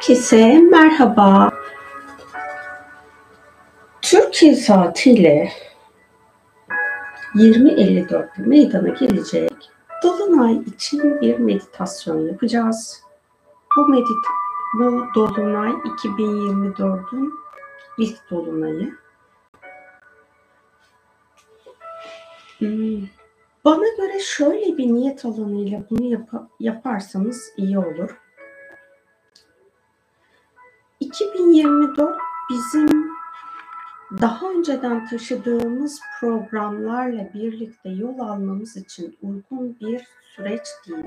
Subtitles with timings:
[0.00, 1.52] Herkese merhaba.
[4.02, 5.52] Türkiye saatiyle
[7.34, 9.52] 20.54'te meydana gelecek
[10.02, 13.02] Dolunay için bir meditasyon yapacağız.
[13.76, 14.24] Bu medit
[14.74, 17.34] bu Dolunay 2024'ün
[17.98, 18.94] ilk Dolunayı.
[22.58, 23.02] Hmm,
[23.64, 28.10] Bana göre şöyle bir niyet alanıyla bunu yap- yaparsanız iyi olur.
[31.10, 32.18] 2024
[32.50, 33.10] bizim
[34.20, 41.04] daha önceden taşıdığımız programlarla birlikte yol almamız için uygun bir süreç değil.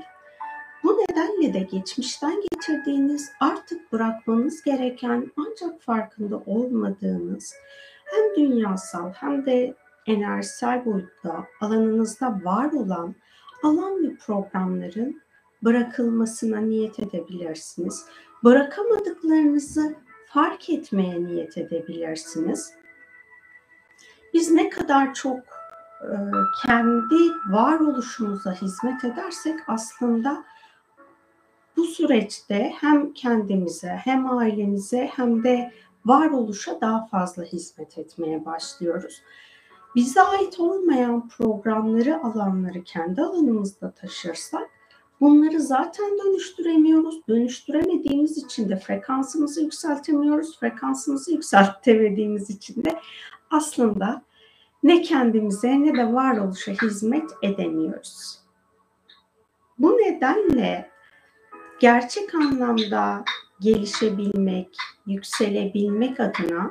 [0.82, 7.54] Bu nedenle de geçmişten getirdiğiniz artık bırakmanız gereken ancak farkında olmadığınız
[8.04, 9.74] hem dünyasal hem de
[10.06, 13.14] enerjisel boyutta alanınızda var olan
[13.62, 15.20] alan ve programların
[15.62, 18.06] bırakılmasına niyet edebilirsiniz.
[18.44, 19.94] Bırakamadıklarınızı
[20.26, 22.72] fark etmeye niyet edebilirsiniz.
[24.34, 25.38] Biz ne kadar çok
[26.02, 26.14] e,
[26.66, 27.14] kendi
[27.50, 30.44] varoluşumuza hizmet edersek aslında
[31.76, 35.72] bu süreçte hem kendimize hem ailemize hem de
[36.04, 39.22] varoluşa daha fazla hizmet etmeye başlıyoruz.
[39.94, 44.70] Bize ait olmayan programları, alanları kendi alanımızda taşırsak
[45.20, 47.28] bunları zaten dönüştüremiyoruz.
[47.28, 50.60] Dönüştüremediğimiz için de frekansımızı yükseltemiyoruz.
[50.60, 53.00] Frekansımızı yükseltemediğimiz için de
[53.50, 54.22] aslında
[54.82, 58.38] ne kendimize ne de varoluşa hizmet edemiyoruz.
[59.78, 60.90] Bu nedenle
[61.80, 63.24] gerçek anlamda
[63.60, 64.76] gelişebilmek,
[65.06, 66.70] yükselebilmek adına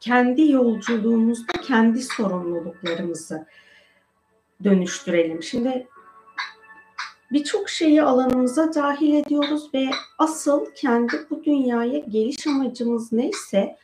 [0.00, 3.46] kendi yolculuğumuzda kendi sorumluluklarımızı
[4.64, 5.42] dönüştürelim.
[5.42, 5.88] Şimdi
[7.32, 13.76] birçok şeyi alanımıza dahil ediyoruz ve asıl kendi bu dünyaya geliş amacımız neyse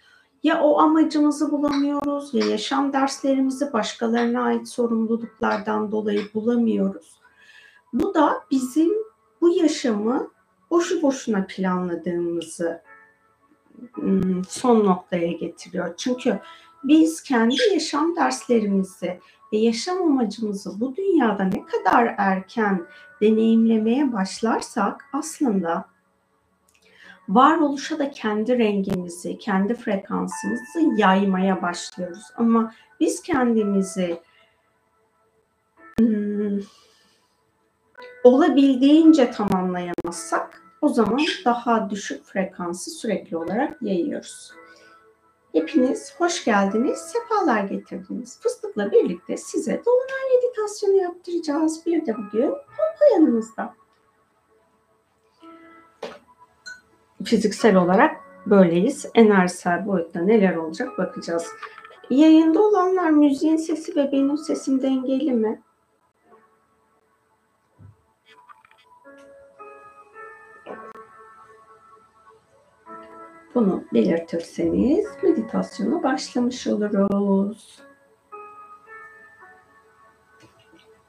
[0.43, 7.21] ya o amacımızı bulamıyoruz ya yaşam derslerimizi başkalarına ait sorumluluklardan dolayı bulamıyoruz.
[7.93, 8.93] Bu da bizim
[9.41, 10.31] bu yaşamı
[10.71, 12.83] boşu boşuna planladığımızı
[13.99, 15.95] ım, son noktaya getiriyor.
[15.97, 16.41] Çünkü
[16.85, 19.21] biz kendi yaşam derslerimizi
[19.53, 22.87] ve yaşam amacımızı bu dünyada ne kadar erken
[23.21, 25.85] deneyimlemeye başlarsak aslında
[27.29, 32.25] varoluşa da kendi rengimizi, kendi frekansımızı yaymaya başlıyoruz.
[32.37, 34.21] Ama biz kendimizi
[36.01, 36.67] ım,
[38.25, 44.53] olabildiğince tamamlayamazsak o zaman daha düşük frekansı sürekli olarak yayıyoruz.
[45.57, 48.41] Hepiniz hoş geldiniz, sefalar getirdiniz.
[48.41, 51.87] Fıstıkla birlikte size dolunay meditasyonu yaptıracağız.
[51.87, 53.75] Bir de bugün pompa yanımızda.
[57.25, 59.07] Fiziksel olarak böyleyiz.
[59.15, 61.47] Enerjisel boyutta neler olacak bakacağız.
[62.11, 65.63] Yayında olanlar müziğin sesi ve benim sesim dengeli mi?
[73.57, 77.79] Bunu belirtirseniz meditasyona başlamış oluruz.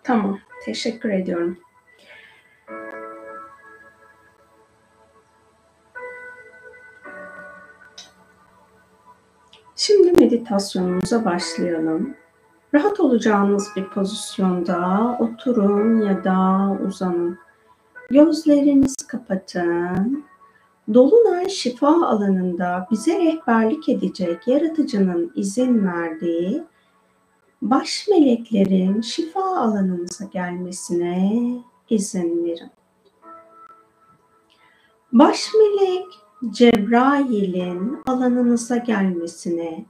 [0.03, 1.57] Tamam, teşekkür ediyorum.
[9.75, 12.15] Şimdi meditasyonumuza başlayalım.
[12.73, 17.39] Rahat olacağınız bir pozisyonda oturun ya da uzanın.
[18.09, 20.25] Gözlerinizi kapatın.
[20.93, 26.63] Dolunay şifa alanında bize rehberlik edecek yaratıcının izin verdiği
[27.61, 31.41] baş meleklerin şifa alanınıza gelmesine
[31.89, 32.71] izin verin.
[35.11, 36.05] Baş melek
[36.51, 39.85] Cebrail'in alanınıza gelmesine,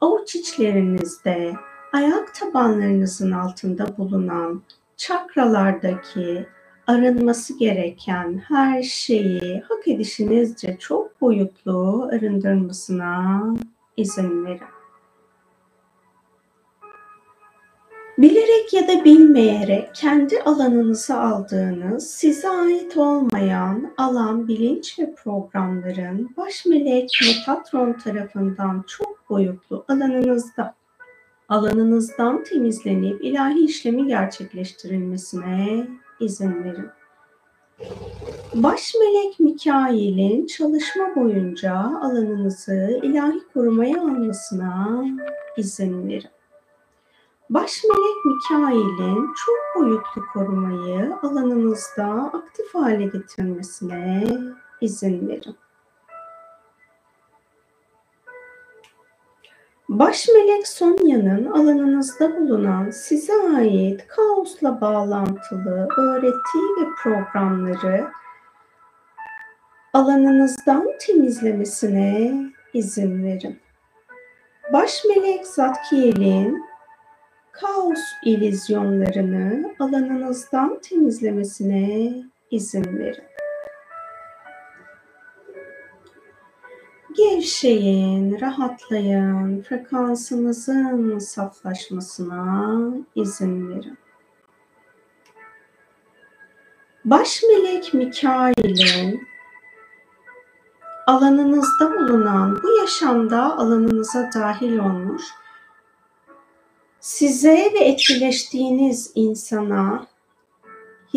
[0.00, 1.54] avuç içlerinizde,
[1.92, 4.62] ayak tabanlarınızın altında bulunan
[4.96, 6.46] çakralardaki
[6.86, 13.42] arınması gereken her şeyi hak edişinizce çok boyutlu arındırmasına
[13.96, 14.76] izin verin.
[18.18, 26.66] Bilerek ya da bilmeyerek kendi alanınıza aldığınız, size ait olmayan alan, bilinç ve programların baş
[26.66, 30.74] melek Metatron tarafından çok boyutlu alanınızda,
[31.48, 35.86] alanınızdan temizlenip ilahi işlemi gerçekleştirilmesine
[36.20, 36.90] izin verin.
[38.54, 45.04] Baş melek Mikail'in çalışma boyunca alanınızı ilahi korumaya almasına
[45.56, 46.30] izin verin.
[47.50, 54.26] Baş melek Mikail'in çok boyutlu korumayı alanınızda aktif hale getirmesine
[54.80, 55.56] izin verin.
[59.88, 68.08] Baş melek Sonya'nın alanınızda bulunan size ait kaosla bağlantılı öğreti ve programları
[69.92, 72.34] alanınızdan temizlemesine
[72.74, 73.58] izin verin.
[74.72, 76.64] Baş melek Zatkiel'in
[77.52, 82.12] kaos ilizyonlarını alanınızdan temizlemesine
[82.50, 83.24] izin verin.
[87.16, 92.78] Gevşeyin, rahatlayın, frekansınızın saflaşmasına
[93.14, 93.98] izin verin.
[97.04, 99.28] Baş melek Mikail'in
[101.06, 105.22] alanınızda bulunan bu yaşamda alanınıza dahil olmuş
[107.00, 110.06] size ve etkileştiğiniz insana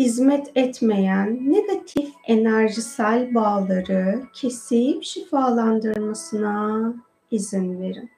[0.00, 6.94] hizmet etmeyen negatif enerjisel bağları kesip şifalandırmasına
[7.30, 8.10] izin verin.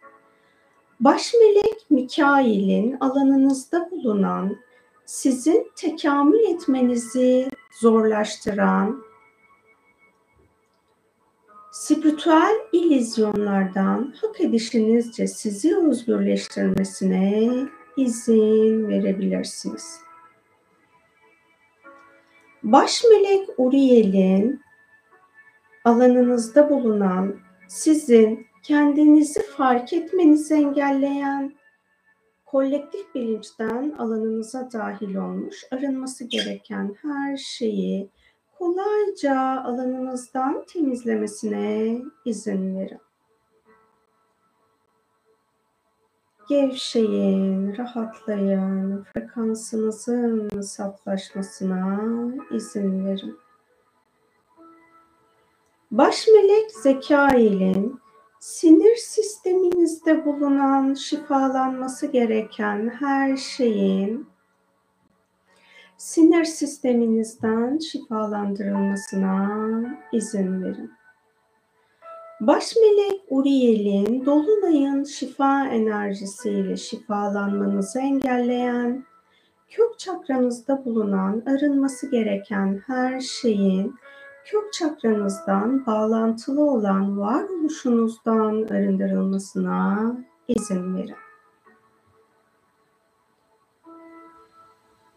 [1.01, 4.57] Baş melek Mikail'in alanınızda bulunan
[5.07, 7.49] sizin tekamül etmenizi
[7.81, 9.03] zorlaştıran
[11.73, 17.51] spiritüel ilizyonlardan hak edişinizce sizi özgürleştirmesine
[17.97, 20.12] izin verebilirsiniz.
[22.63, 24.61] Baş melek Uriel'in
[25.85, 27.37] alanınızda bulunan
[27.69, 31.53] sizin kendinizi fark etmenizi engelleyen
[32.47, 38.11] kolektif bilinçten alanınıza dahil olmuş arınması gereken her şeyi
[38.59, 43.01] kolayca alanınızdan temizlemesine izin verin.
[46.49, 52.01] Gevşeyin, rahatlayın, frekansınızın saflaşmasına
[52.55, 53.39] izin verin.
[55.91, 58.01] Baş melek Zekail'in
[58.41, 64.27] sinir sisteminizde bulunan şifalanması gereken her şeyin
[65.97, 69.49] sinir sisteminizden şifalandırılmasına
[70.13, 71.02] izin verin.
[72.47, 79.05] Baş melek Uriel'in dolunayın şifa enerjisiyle şifalanmanızı engelleyen,
[79.71, 83.95] kök çakranızda bulunan arınması gereken her şeyin
[84.45, 90.17] kök çakranızdan bağlantılı olan varoluşunuzdan arındırılmasına
[90.49, 91.32] izin verin.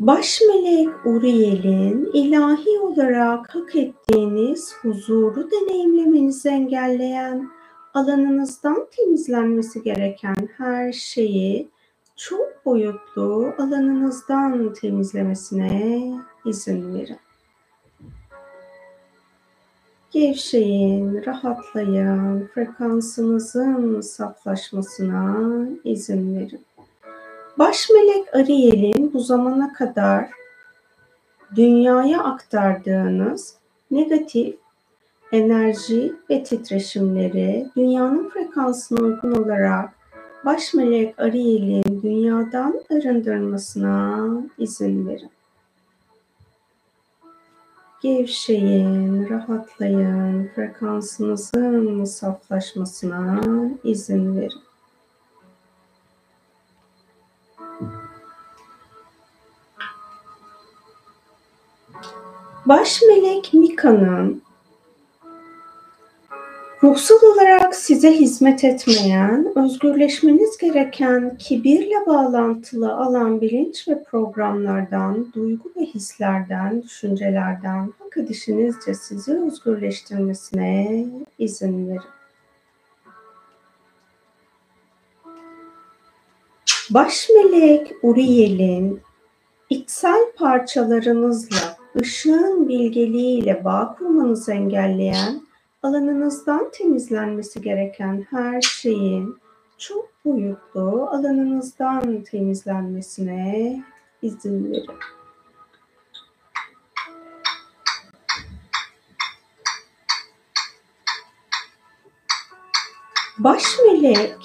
[0.06, 7.50] Baş melek Uriel'in ilahi olarak hak ettiğiniz huzuru deneyimlemenizi engelleyen,
[7.94, 11.69] alanınızdan temizlenmesi gereken her şeyi
[12.16, 16.12] çok boyutlu alanınızdan temizlemesine
[16.46, 17.19] izin verin.
[20.12, 25.50] Gevşeyin, rahatlayın, frekansınızın saflaşmasına
[25.84, 26.66] izin verin.
[27.60, 30.30] Baş melek Ariel'in bu zamana kadar
[31.56, 33.56] dünyaya aktardığınız
[33.92, 34.56] negatif
[35.31, 39.90] enerji ve titreşimleri dünyanın frekansına uygun olarak
[40.46, 45.31] baş melek Ariel'in dünyadan arındırmasına izin verin.
[48.02, 53.42] Gevşeyin, rahatlayın, frekansınızın saflaşmasına
[53.83, 54.65] izin verin.
[62.66, 64.42] Baş melek Mika'nın
[66.84, 75.81] ruhsal olarak size hizmet etmeyen, özgürleşmeniz gereken kibirle bağlantılı alan bilinç ve programlardan, duygu ve
[75.81, 81.06] hislerden, düşüncelerden edişinizce sizi özgürleştirmesine
[81.40, 82.02] izin verin.
[86.90, 89.02] Baş melek Uriel'in
[89.69, 95.42] içsel parçalarınızla ışığın bilgeliğiyle bağ kurmanızı engelleyen,
[95.83, 99.37] alanınızdan temizlenmesi gereken her şeyin
[99.78, 103.83] çok boyutlu alanınızdan temizlenmesine
[104.21, 104.99] izin verin.
[113.37, 114.35] Baş melek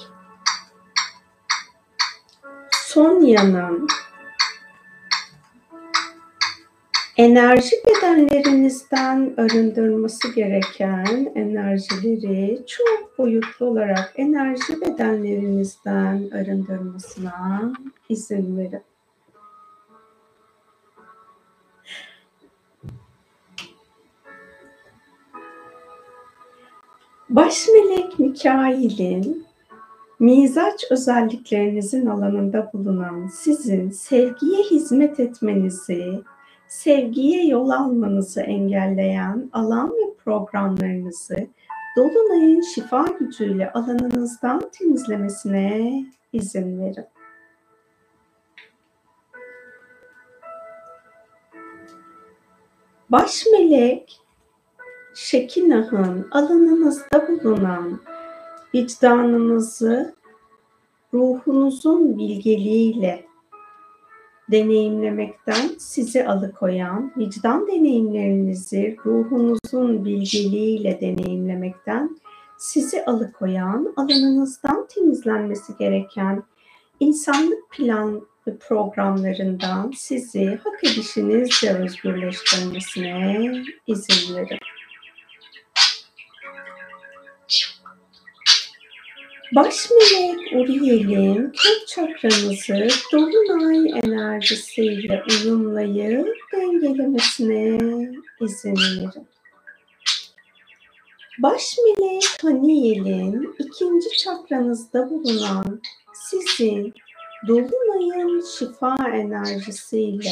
[2.71, 3.87] Sonya'nın
[7.21, 17.73] enerji bedenlerinizden arındırması gereken enerjileri çok boyutlu olarak enerji bedenlerinizden arındırmasına
[18.09, 18.81] izin verin.
[27.29, 29.45] Baş melek Mikail'in
[30.19, 36.21] mizaç özelliklerinizin alanında bulunan sizin sevgiye hizmet etmenizi,
[36.71, 41.47] sevgiye yol almanızı engelleyen alan ve programlarınızı
[41.97, 47.05] Dolunay'ın şifa gücüyle alanınızdan temizlemesine izin verin.
[53.09, 54.19] Baş melek
[55.13, 58.01] Şekinah'ın alanınızda bulunan
[58.75, 60.15] vicdanınızı
[61.13, 63.30] ruhunuzun bilgeliğiyle
[64.51, 72.17] deneyimlemekten sizi alıkoyan, vicdan deneyimlerinizi ruhunuzun bilgeliğiyle deneyimlemekten
[72.57, 76.43] sizi alıkoyan, alanınızdan temizlenmesi gereken
[76.99, 78.21] insanlık plan
[78.59, 83.51] programlarından sizi hak edişinizce özgürleştirmesine
[83.87, 84.57] izin verin.
[89.55, 97.77] Baş melek Uriel'in kök çakranızı dolunay enerjisiyle uyumlayıp dengelemesine
[98.41, 99.27] izin verin.
[101.39, 105.81] Baş melek Haniel'in ikinci çakranızda bulunan
[106.13, 106.93] sizin
[107.47, 110.31] dolunayın şifa enerjisiyle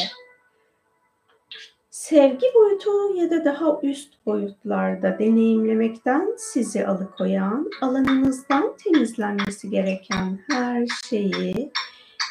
[2.00, 11.72] sevgi boyutu ya da daha üst boyutlarda deneyimlemekten sizi alıkoyan, alanınızdan temizlenmesi gereken her şeyi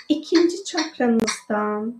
[0.08, 1.98] ikinci çakranızdan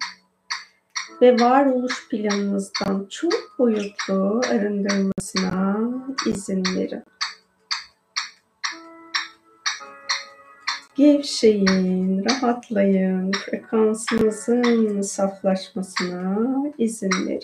[1.23, 5.79] ve varoluş planınızdan çok boyutlu arındırmasına
[6.27, 7.05] izin verin.
[10.99, 16.39] Gevşeyin, rahatlayın, frekansınızın saflaşmasına
[16.79, 17.41] izin verin.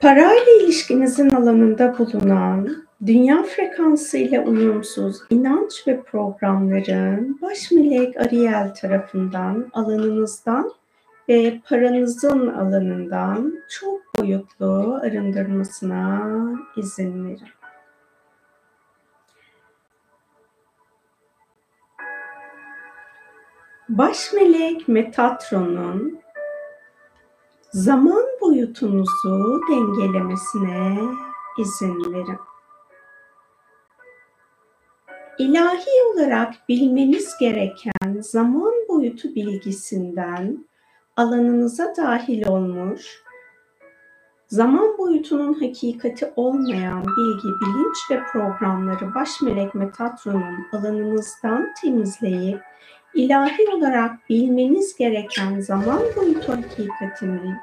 [0.00, 9.70] Parayla ilişkinizin alanında bulunan, dünya frekansı ile uyumsuz inanç ve programların baş melek Ariel tarafından
[9.72, 10.79] alanınızdan
[11.30, 16.30] ve paranızın alanından çok boyutlu arındırmasına
[16.76, 17.48] izin verin.
[23.88, 26.20] Baş melek Metatron'un
[27.72, 30.98] zaman boyutunuzu dengelemesine
[31.58, 32.38] izin verin.
[35.38, 40.69] İlahi olarak bilmeniz gereken zaman boyutu bilgisinden
[41.16, 43.22] alanınıza dahil olmuş,
[44.48, 52.62] zaman boyutunun hakikati olmayan bilgi, bilinç ve programları baş melek Metatron'un alanınızdan temizleyip
[53.14, 57.56] ilahi olarak bilmeniz gereken zaman boyutu hakikatini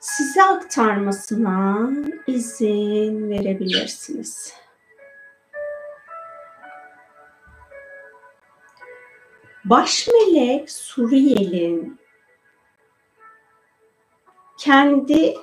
[0.00, 1.90] size aktarmasına
[2.26, 4.54] izin verebilirsiniz.
[9.64, 11.99] Baş melek Suriyel'in
[14.60, 15.34] kendi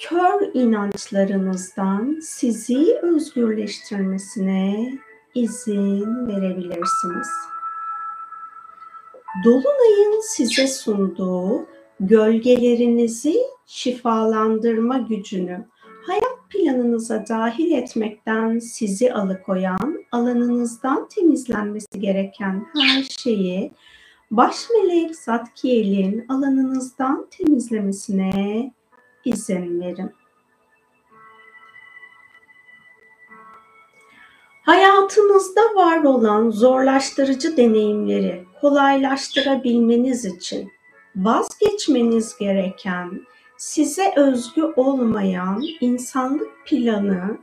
[0.00, 4.92] kör inançlarınızdan sizi özgürleştirmesine
[5.34, 7.28] izin verebilirsiniz.
[9.44, 11.66] Dolunayın size sunduğu
[12.00, 15.66] gölgelerinizi şifalandırma gücünü
[16.06, 23.72] hayat planınıza dahil etmekten sizi alıkoyan, alanınızdan temizlenmesi gereken her şeyi
[24.32, 28.72] baş melek Zatkiel'in alanınızdan temizlemesine
[29.24, 30.10] izin verin.
[34.62, 40.72] Hayatınızda var olan zorlaştırıcı deneyimleri kolaylaştırabilmeniz için
[41.16, 47.38] vazgeçmeniz gereken, size özgü olmayan insanlık planı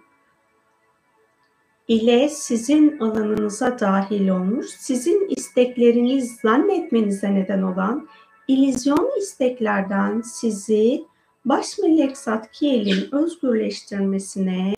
[1.90, 8.08] ile sizin alanınıza dahil olmuş, sizin istekleriniz zannetmenize neden olan
[8.48, 11.04] ilizyon isteklerden sizi
[11.46, 14.74] baş melek Satkiel'in özgürleştirmesine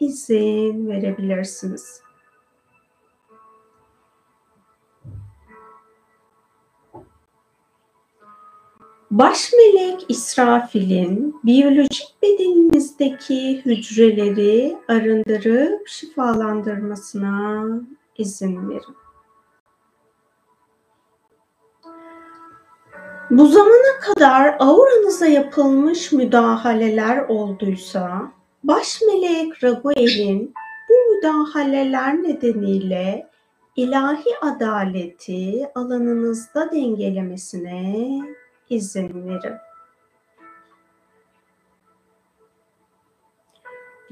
[0.00, 2.00] izin verebilirsiniz.
[9.10, 17.64] Baş melek İsrafil'in biyolojik bedeninizdeki hücreleri arındırıp şifalandırmasına
[18.18, 18.96] izin verin.
[23.30, 28.32] Bu zamana kadar auranıza yapılmış müdahaleler olduysa,
[28.64, 30.54] baş melek Raguel'in
[30.88, 33.26] bu müdahaleler nedeniyle
[33.76, 38.20] ilahi adaleti alanınızda dengelemesine
[38.70, 39.56] verin.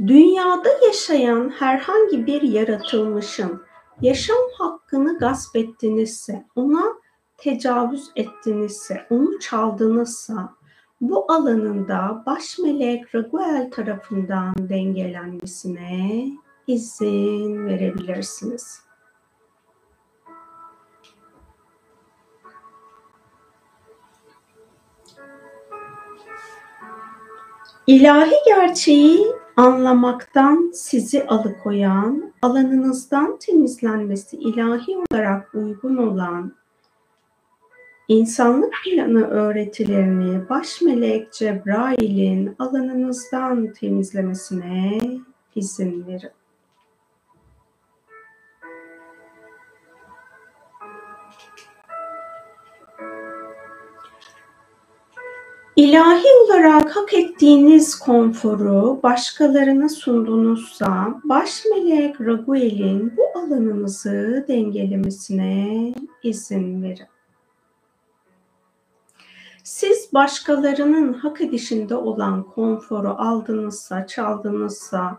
[0.06, 3.62] Dünyada yaşayan herhangi bir yaratılmışın
[4.00, 6.84] yaşam hakkını gasp ettinizse, ona
[7.36, 10.54] tecavüz ettinizse, onu çaldınızsa
[11.00, 16.26] bu alanında baş melek Raguel tarafından dengelenmesine
[16.66, 18.87] izin verebilirsiniz.
[27.88, 29.26] İlahi gerçeği
[29.56, 36.52] anlamaktan sizi alıkoyan, alanınızdan temizlenmesi ilahi olarak uygun olan
[38.08, 45.00] insanlık planı öğretilerini baş melek Cebrail'in alanınızdan temizlemesine
[45.54, 46.37] izin verin.
[55.78, 67.06] İlahi olarak hak ettiğiniz konforu başkalarına sundunuzsa baş melek Raguel'in bu alanınızı dengelemesine izin verin.
[69.62, 75.18] Siz başkalarının hak edişinde olan konforu aldınızsa, çaldınızsa,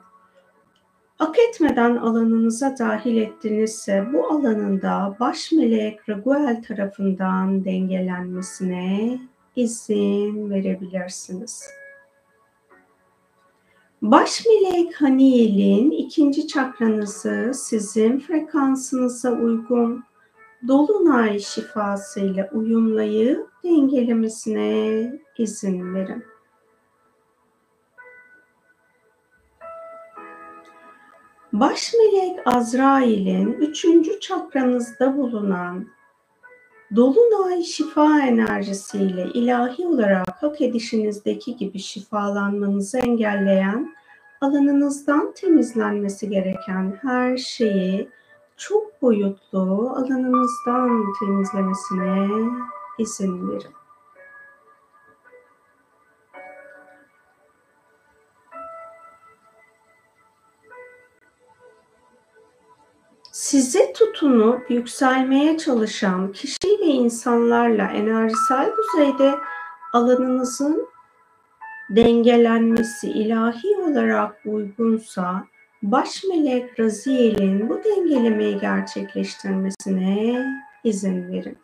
[1.17, 9.19] hak etmeden alanınıza dahil ettinizse bu alanında baş melek Raguel tarafından dengelenmesine
[9.55, 11.69] izin verebilirsiniz.
[14.01, 20.03] Baş melek Haniel'in ikinci çakranızı sizin frekansınıza uygun
[20.67, 26.23] dolunay şifasıyla uyumlayıp dengelemesine izin verin.
[31.53, 35.87] Baş melek Azrail'in üçüncü çakranızda bulunan
[36.95, 43.95] Dolunay şifa enerjisiyle ilahi olarak hak edişinizdeki gibi şifalanmanızı engelleyen,
[44.41, 48.09] alanınızdan temizlenmesi gereken her şeyi
[48.57, 52.27] çok boyutlu alanınızdan temizlemesine
[52.97, 53.78] izin verin.
[63.49, 69.35] Size tutunup yükselmeye çalışan kişi ve insanlarla enerjisel düzeyde
[69.93, 70.87] alanınızın
[71.89, 75.43] dengelenmesi ilahi olarak uygunsa
[75.83, 80.45] baş melek Raziel'in bu dengelemeyi gerçekleştirmesine
[80.83, 81.57] izin verin.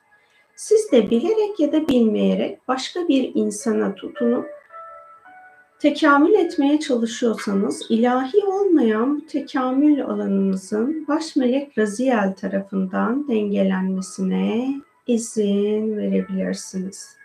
[0.55, 4.54] Siz de bilerek ya da bilmeyerek başka bir insana tutunup
[5.79, 14.75] tekamül etmeye çalışıyorsanız ilahi olmayan bu tekamül alanınızın baş melek Raziel tarafından dengelenmesine
[15.07, 17.15] izin verebilirsiniz.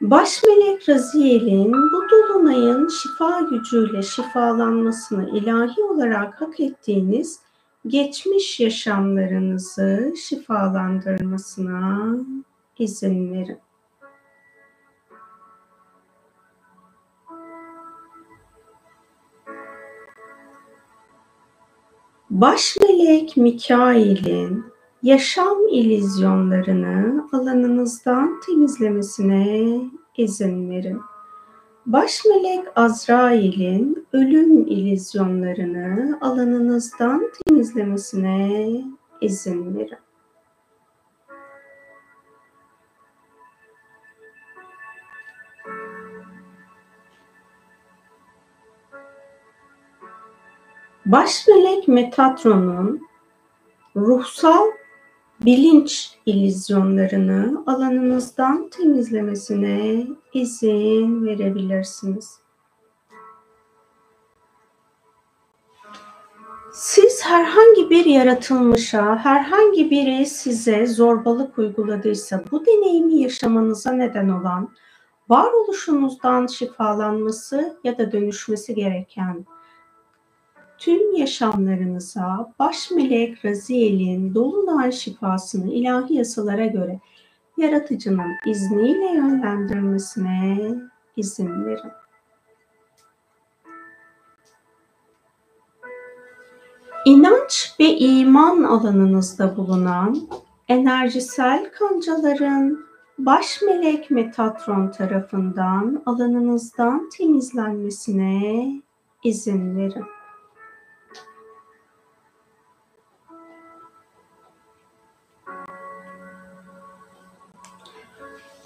[0.00, 7.40] Baş melek Raziel'in bu dolunayın şifa gücüyle şifalanmasını ilahi olarak hak ettiğiniz
[7.86, 12.16] geçmiş yaşamlarınızı şifalandırmasına
[12.78, 13.65] izin verin.
[22.40, 24.64] Baş melek Mikail'in
[25.02, 29.80] yaşam ilizyonlarını alanınızdan temizlemesine
[30.16, 31.00] izin verin.
[31.86, 38.84] Baş melek Azrail'in ölüm ilizyonlarını alanınızdan temizlemesine
[39.20, 40.05] izin verin.
[51.06, 53.08] Baş melek Metatron'un
[53.96, 54.66] ruhsal
[55.40, 62.40] bilinç ilizyonlarını alanınızdan temizlemesine izin verebilirsiniz.
[66.72, 74.70] Siz herhangi bir yaratılmışa, herhangi biri size zorbalık uyguladıysa bu deneyimi yaşamanıza neden olan
[75.28, 79.46] varoluşunuzdan şifalanması ya da dönüşmesi gereken
[80.78, 87.00] tüm yaşamlarınıza baş melek Raziel'in dolunay şifasını ilahi yasalara göre
[87.56, 90.74] yaratıcının izniyle yönlendirmesine
[91.16, 91.92] izin verin.
[97.04, 100.28] İnanç ve iman alanınızda bulunan
[100.68, 102.86] enerjisel kancaların
[103.18, 108.66] baş melek Metatron tarafından alanınızdan temizlenmesine
[109.24, 110.15] izin verin.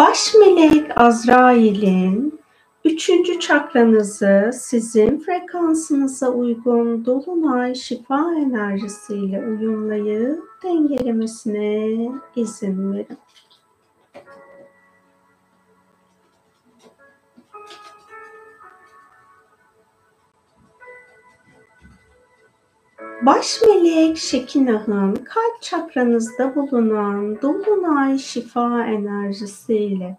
[0.01, 2.41] Baş melek Azrail'in
[2.85, 13.19] üçüncü çakranızı sizin frekansınıza uygun dolunay şifa enerjisiyle uyumlayıp dengelemesine izin verin.
[23.23, 30.19] Baş melek Şekinah'ın kalp çakranızda bulunan dolunay şifa enerjisiyle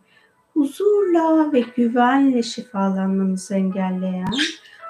[0.53, 4.33] huzurla ve güvenle şifalanmanızı engelleyen,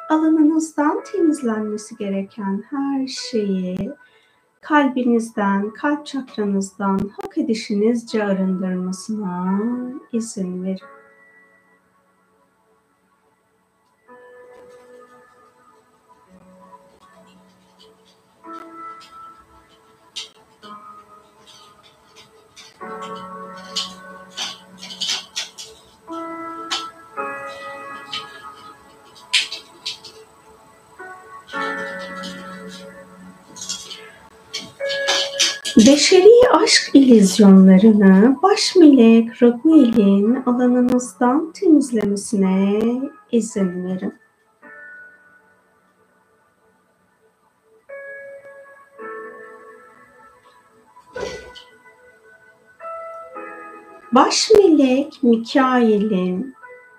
[0.09, 3.91] alanınızdan temizlenmesi gereken her şeyi
[4.61, 9.61] kalbinizden, kalp çakranızdan hak edişinizce arındırmasına
[10.11, 11.00] izin verin.
[35.87, 42.81] Beşeri aşk ilizyonlarını baş melek Raguel'in alanınızdan temizlemesine
[43.31, 44.13] izin verin.
[54.11, 56.55] Baş melek Mikail'in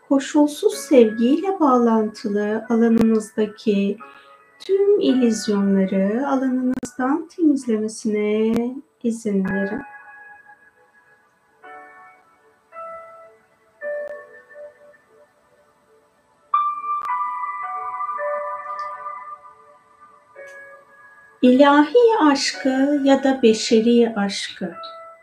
[0.08, 3.96] koşulsuz sevgiyle bağlantılı alanınızdaki
[4.66, 8.54] tüm ilizyonları alanınızdan temizlemesine
[9.02, 9.82] izin verin.
[21.42, 24.74] İlahi aşkı ya da beşeri aşkı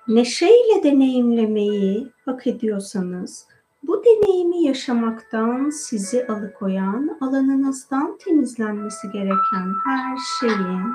[0.07, 3.47] neşeyle deneyimlemeyi hak ediyorsanız
[3.89, 10.93] bu deneyimi yaşamaktan sizi alıkoyan, alanınızdan temizlenmesi gereken her şeyin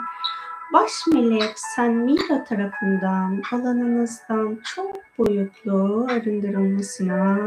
[0.72, 7.38] baş melek Senmira tarafından alanınızdan çok boyutlu arındırılmasına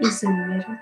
[0.00, 0.78] izin verin.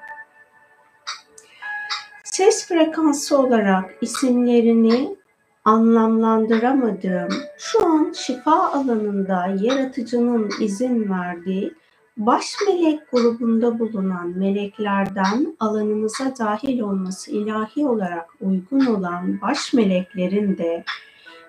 [2.25, 5.17] Ses frekansı olarak isimlerini
[5.65, 7.29] anlamlandıramadığım,
[7.59, 11.80] şu an şifa alanında yaratıcının izin verdiği
[12.21, 20.85] baş melek grubunda bulunan meleklerden alanınıza dahil olması ilahi olarak uygun olan baş meleklerin de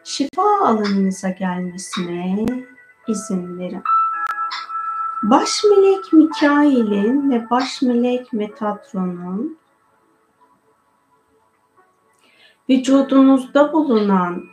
[0.04, 2.46] şifa alanınıza gelmesine
[3.08, 3.84] izin verin.
[5.24, 9.58] Baş melek Mikail'in ve baş melek Metatron'un
[12.70, 14.44] vücudunuzda bulunan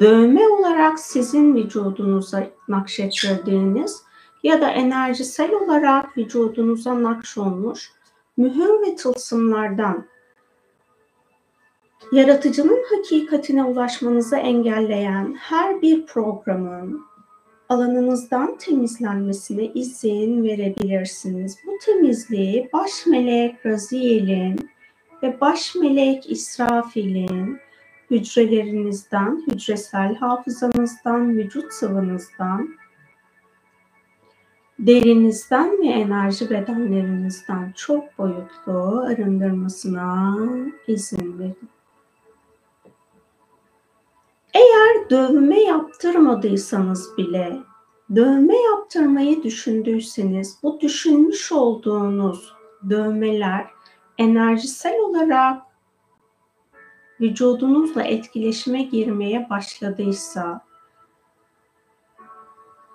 [0.00, 4.07] dövme olarak sizin vücudunuza nakşettirdiğiniz
[4.42, 7.92] ya da enerjisel olarak vücudunuza nakşolmuş
[8.36, 10.06] mühür ve tılsımlardan
[12.12, 17.04] yaratıcının hakikatine ulaşmanızı engelleyen her bir programın
[17.68, 21.58] alanınızdan temizlenmesine izin verebilirsiniz.
[21.66, 24.70] Bu temizliği baş melek Raziel'in
[25.22, 27.58] ve baş melek İsrafil'in
[28.10, 32.68] hücrelerinizden, hücresel hafızanızdan, vücut sıvınızdan
[34.78, 40.36] derinizden ve enerji bedenlerinizden çok boyutlu arındırmasına
[40.86, 41.68] izin verin.
[44.54, 47.58] Eğer dövme yaptırmadıysanız bile
[48.16, 52.52] dövme yaptırmayı düşündüyseniz bu düşünmüş olduğunuz
[52.90, 53.66] dövmeler
[54.18, 55.62] enerjisel olarak
[57.20, 60.67] vücudunuzla etkileşime girmeye başladıysa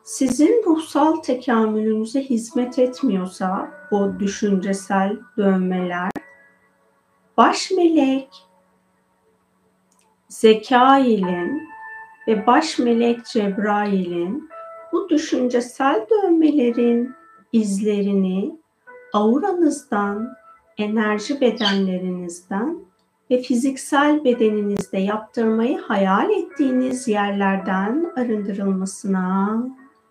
[0.04, 6.12] sizin ruhsal tekamülünüze hizmet etmiyorsa bu düşüncesel dövmeler,
[7.38, 8.30] baş melek
[10.28, 11.62] Zekail'in
[12.28, 14.50] ve baş melek Cebrail'in
[14.92, 17.13] bu düşüncesel dövmelerin
[17.52, 18.60] izlerini
[19.13, 20.34] auranızdan,
[20.78, 22.80] enerji bedenlerinizden
[23.32, 29.63] ve fiziksel bedeninizde yaptırmayı hayal ettiğiniz yerlerden arındırılmasına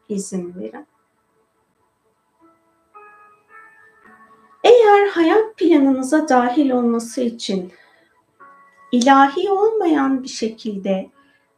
[0.08, 0.86] izin verin.
[4.64, 7.72] Eğer hayat planınıza dahil olması için
[8.92, 11.10] ilahi olmayan bir şekilde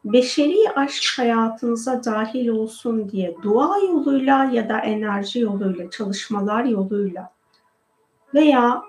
[0.05, 7.33] beşeri aşk hayatınıza dahil olsun diye dua yoluyla ya da enerji yoluyla, çalışmalar yoluyla
[8.35, 8.83] veya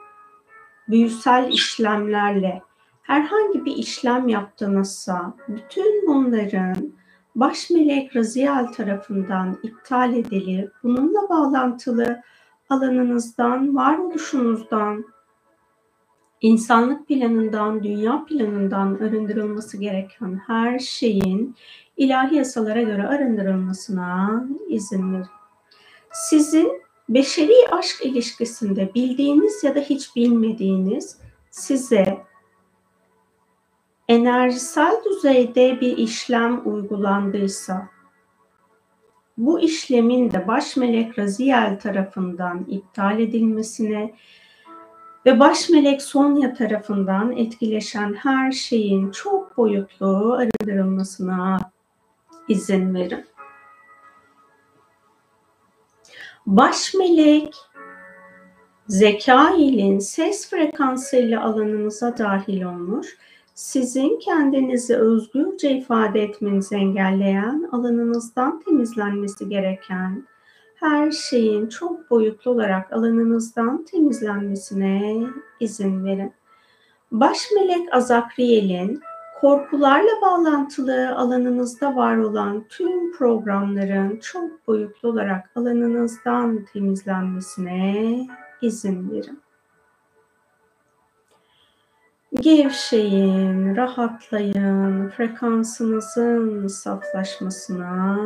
[0.87, 2.61] büyüsel işlemlerle
[3.01, 6.93] herhangi bir işlem yaptığınızsa bütün bunların
[7.35, 12.21] baş melek Raziel tarafından iptal edilip bununla bağlantılı
[12.69, 15.05] alanınızdan, varoluşunuzdan,
[16.41, 21.55] insanlık planından, dünya planından arındırılması gereken her şeyin
[21.97, 25.25] ilahi yasalara göre arındırılmasına izin verin.
[26.11, 31.17] Sizin beşeri aşk ilişkisinde bildiğiniz ya da hiç bilmediğiniz
[31.51, 32.24] size
[34.07, 37.87] enerjisel düzeyde bir işlem uygulandıysa
[39.37, 44.13] bu işlemin de baş melek Raziel tarafından iptal edilmesine
[45.25, 51.57] ve baş melek Sonya tarafından etkileşen her şeyin çok boyutlu arındırılmasına
[52.47, 53.25] izin verin.
[56.45, 57.55] Baş melek
[58.87, 63.17] Zekail'in ses frekansıyla alanınıza dahil olmuş
[63.55, 70.27] sizin kendinizi özgürce ifade etmenizi engelleyen, alanınızdan temizlenmesi gereken
[70.75, 75.23] her şeyin çok boyutlu olarak alanınızdan temizlenmesine
[75.59, 76.33] izin verin.
[77.11, 79.01] Baş melek Azakriel'in
[79.41, 88.27] korkularla bağlantılı alanınızda var olan tüm programların çok boyutlu olarak alanınızdan temizlenmesine
[88.61, 89.44] izin verin.
[92.41, 98.17] Gevşeyin, rahatlayın, frekansınızın saflaşmasına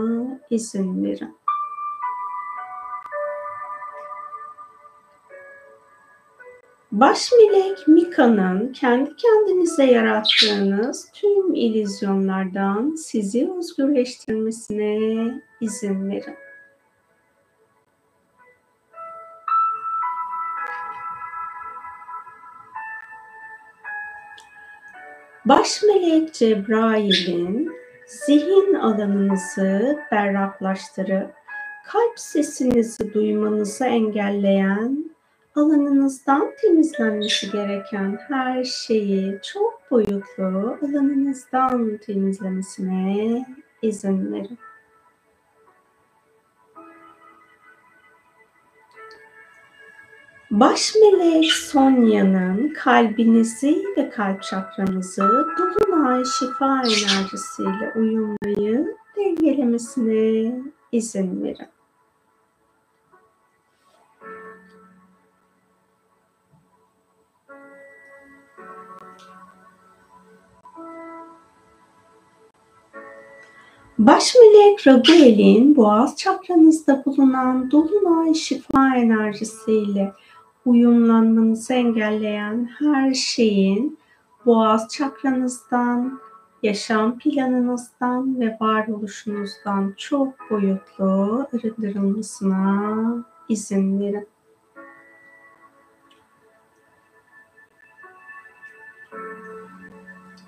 [0.49, 1.37] izin verin.
[6.91, 14.97] Baş melek Mika'nın kendi kendinize yarattığınız tüm ilizyonlardan sizi özgürleştirmesine
[15.61, 16.48] izin verin.
[25.49, 27.71] Baş melek Cebrail'in
[28.07, 31.31] zihin alanınızı berraklaştırıp
[31.85, 35.12] kalp sesinizi duymanızı engelleyen
[35.55, 43.45] alanınızdan temizlenmesi gereken her şeyi çok boyutlu alanınızdan temizlemesine
[43.81, 44.57] izin verin.
[50.51, 61.67] Baş melek Sonya'nın kalbinizi ve kalp çakranızı dolunay şifa enerjisiyle uyumlayıp dengelemesine izin verin.
[73.99, 80.13] Baş melek Raguel'in boğaz çakranızda bulunan dolunay şifa enerjisiyle
[80.65, 83.99] uyumlanmanızı engelleyen her şeyin
[84.45, 86.19] boğaz çakranızdan,
[86.63, 94.27] yaşam planınızdan ve varoluşunuzdan çok boyutlu arındırılmasına izin verin.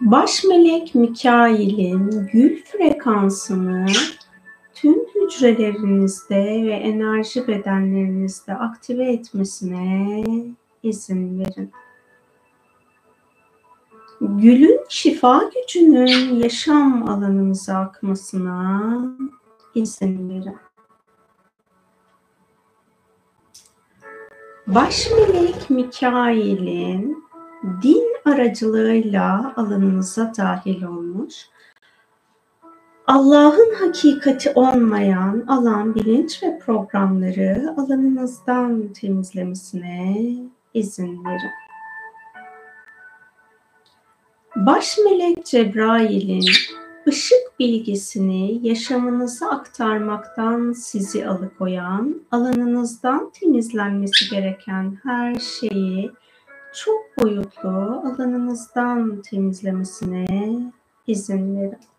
[0.02, 3.86] Baş melek Mikail'in gül frekansını
[4.82, 10.24] tüm hücrelerinizde ve enerji bedenlerinizde aktive etmesine
[10.84, 11.72] izin verin.
[14.22, 19.02] Gülün şifa gücünün yaşam alanınıza akmasına
[19.76, 20.58] izin verin.
[24.68, 27.24] Baş melek Mikail'in
[27.84, 31.34] din aracılığıyla alanınıza dahil olmuş,
[33.08, 40.26] Allah'ın hakikati olmayan alan bilinç ve programları alanınızdan temizlemesine
[40.74, 41.52] izin verin.
[44.56, 46.46] Baş melek Cebrail'in
[47.08, 56.12] ışık bilgisini yaşamınıza aktarmaktan sizi alıkoyan, alanınızdan temizlenmesi gereken her şeyi
[56.74, 57.70] çok boyutlu
[58.06, 60.28] alanınızdan temizlemesine
[61.08, 61.91] izin verin.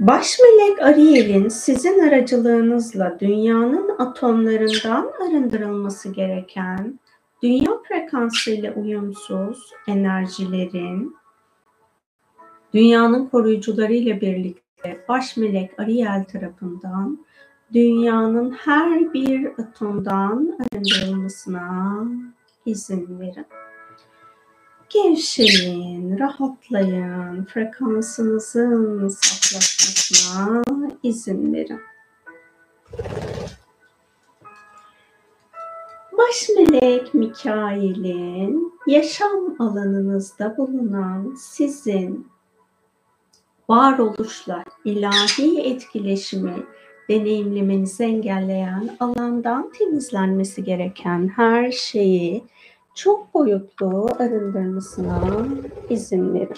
[0.00, 7.00] Baş melek Ariel'in sizin aracılığınızla dünyanın atomlarından arındırılması gereken
[7.42, 11.16] dünya frekansıyla uyumsuz enerjilerin
[12.74, 17.24] dünyanın koruyucuları ile birlikte baş melek Ariel tarafından
[17.74, 22.04] dünyanın her bir atomdan arındırılmasına
[22.66, 23.46] izin verin.
[24.90, 30.62] Gevşeyin, rahatlayın, frekansınızın saflaşmasına
[31.02, 31.80] izin verin.
[36.18, 42.28] Baş melek Mikail'in yaşam alanınızda bulunan sizin
[43.68, 46.56] varoluşla ilahi etkileşimi
[47.08, 52.44] deneyimlemenizi engelleyen alandan temizlenmesi gereken her şeyi
[52.98, 55.46] çok boyutlu arındırmasına
[55.90, 56.56] izin verin.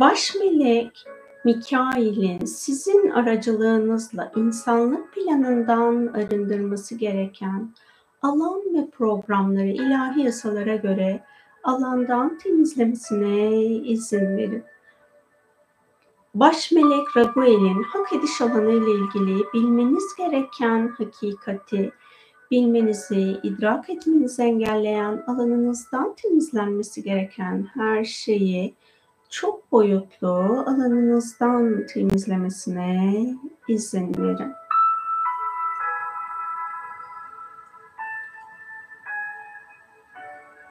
[0.00, 1.04] Baş melek
[1.44, 7.74] Mikail'in sizin aracılığınızla insanlık planından arındırması gereken
[8.22, 11.24] alan ve programları ilahi yasalara göre
[11.64, 14.64] alandan temizlemesine izin verin.
[16.34, 21.92] Baş melek Raguel'in hak ediş alanı ile ilgili bilmeniz gereken hakikati,
[22.50, 28.74] bilmenizi, idrak etmenizi engelleyen alanınızdan temizlenmesi gereken her şeyi
[29.30, 30.28] çok boyutlu
[30.66, 33.26] alanınızdan temizlemesine
[33.68, 34.52] izin verin.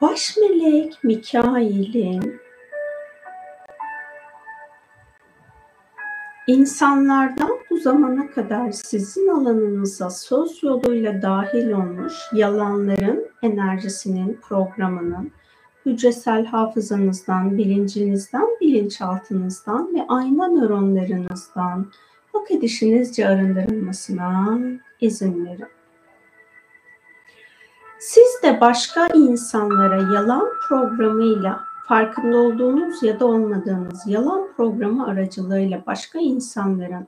[0.00, 2.40] Baş melek Mikail'in
[6.46, 15.32] insanlardan bu zamana kadar sizin alanınıza söz yoluyla dahil olmuş yalanların enerjisinin, programının,
[15.86, 21.86] hücresel hafızanızdan, bilincinizden, bilinçaltınızdan ve ayna nöronlarınızdan
[22.32, 24.58] hak edişinizce arındırılmasına
[25.00, 25.68] izin verin.
[27.98, 36.18] Siz de başka insanlara yalan programıyla farkında olduğunuz ya da olmadığınız yalan programı aracılığıyla başka
[36.18, 37.06] insanların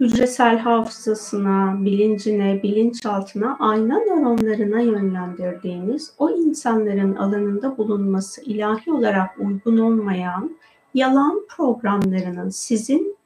[0.00, 10.56] hücresel hafızasına, bilincine, bilinçaltına, ayna nöronlarına yönlendirdiğiniz o insanların alanında bulunması ilahi olarak uygun olmayan
[10.94, 13.16] yalan programlarının sizin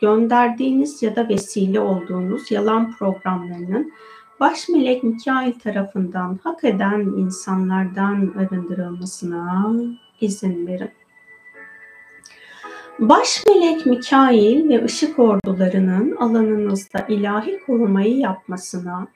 [0.00, 3.92] gönderdiğiniz ya da vesile olduğunuz yalan programlarının
[4.40, 9.72] baş melek Mikail tarafından hak eden insanlardan arındırılmasına
[10.20, 10.99] izin verin.
[13.00, 19.08] Baş melek Mikail ve ışık ordularının alanınızda ilahi korumayı yapmasına,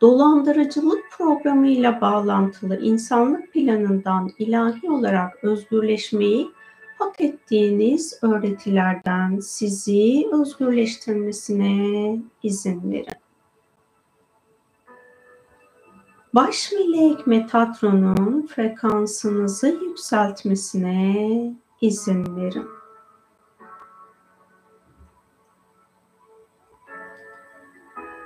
[0.00, 6.50] dolandırıcılık programıyla bağlantılı insanlık planından ilahi olarak özgürleşmeyi
[6.98, 13.22] hak ettiğiniz öğretilerden sizi özgürleştirmesine izin verin.
[16.34, 22.81] Baş melek Metatron'un frekansınızı yükseltmesine izin verin.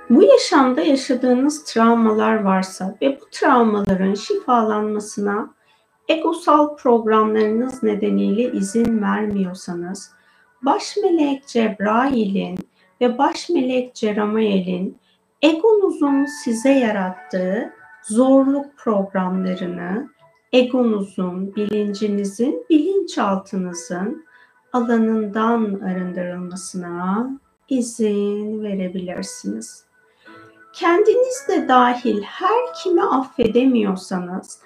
[0.09, 5.53] Bu yaşamda yaşadığınız travmalar varsa ve bu travmaların şifalanmasına
[6.07, 10.11] egosal programlarınız nedeniyle izin vermiyorsanız,
[10.61, 12.57] baş melek Cebrail'in
[13.01, 14.97] ve baş melek Ceramael'in
[15.41, 20.09] egonuzun size yarattığı zorluk programlarını
[20.53, 24.25] egonuzun, bilincinizin, bilinçaltınızın
[24.73, 27.29] alanından arındırılmasına
[27.69, 29.86] izin verebilirsiniz.
[30.79, 34.59] Kendiniz de dahil her kimi affedemiyorsanız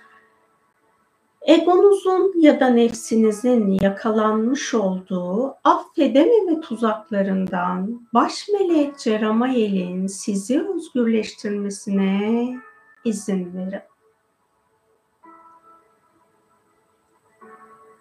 [1.42, 12.56] egonuzun ya da nefsinizin yakalanmış olduğu affedememe tuzaklarından baş melek Ceramayel'in sizi özgürleştirmesine
[13.06, 13.82] izin verin.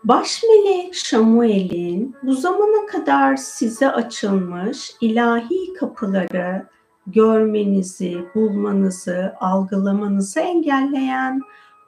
[0.04, 6.66] Baş melek Şamuel'in bu zamana kadar size açılmış ilahi kapıları
[7.06, 11.40] görmenizi, bulmanızı, algılamanızı engelleyen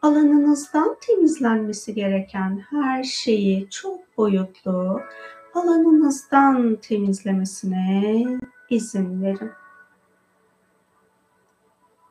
[0.03, 5.01] alanınızdan temizlenmesi gereken her şeyi çok boyutlu
[5.55, 8.27] alanınızdan temizlemesine
[8.71, 9.51] izin verin.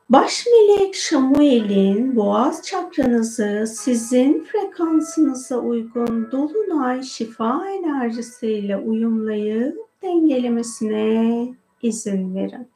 [0.10, 11.47] Baş melek Şamuel'in boğaz çakranızı sizin frekansınıza uygun dolunay şifa enerjisiyle uyumlayıp dengelemesine
[11.82, 12.68] izin verin.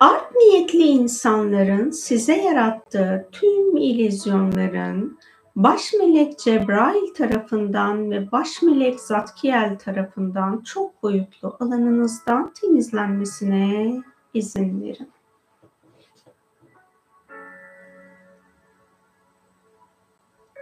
[0.00, 5.18] Art niyetli insanların size yarattığı tüm ilizyonların
[5.56, 14.02] baş melek Cebrail tarafından ve baş melek Zatkiel tarafından çok boyutlu alanınızdan temizlenmesine
[14.34, 15.10] izin verin.